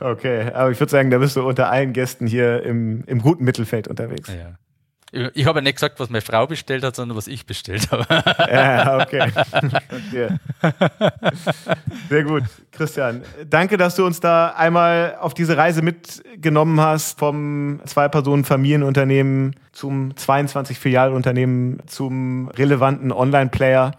[0.00, 3.44] okay, aber ich würde sagen, da bist du unter allen Gästen hier im, im guten
[3.44, 4.28] Mittelfeld unterwegs.
[4.28, 4.58] Ja.
[5.34, 8.04] Ich habe ja nicht gesagt, was meine Frau bestellt hat, sondern was ich bestellt habe.
[8.50, 9.32] Ja, okay.
[10.08, 10.28] okay.
[12.08, 12.42] Sehr gut.
[12.72, 20.16] Christian, danke, dass du uns da einmal auf diese Reise mitgenommen hast vom Zwei-Personen-Familienunternehmen zum
[20.16, 23.92] 22 Filialunternehmen zum relevanten Online-Player.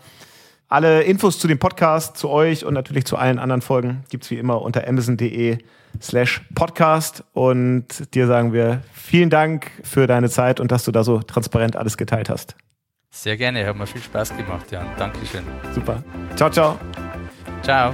[0.68, 4.38] Alle Infos zu dem Podcast, zu euch und natürlich zu allen anderen Folgen gibt's wie
[4.38, 5.59] immer unter amazon.de
[6.01, 7.24] slash podcast.
[7.34, 11.76] Und dir sagen wir vielen Dank für deine Zeit und dass du da so transparent
[11.76, 12.55] alles geteilt hast.
[13.11, 14.88] Sehr gerne, hat mir viel Spaß gemacht, Jan.
[14.97, 15.43] Dankeschön.
[15.74, 16.03] Super.
[16.36, 16.78] Ciao, ciao.
[17.61, 17.93] Ciao.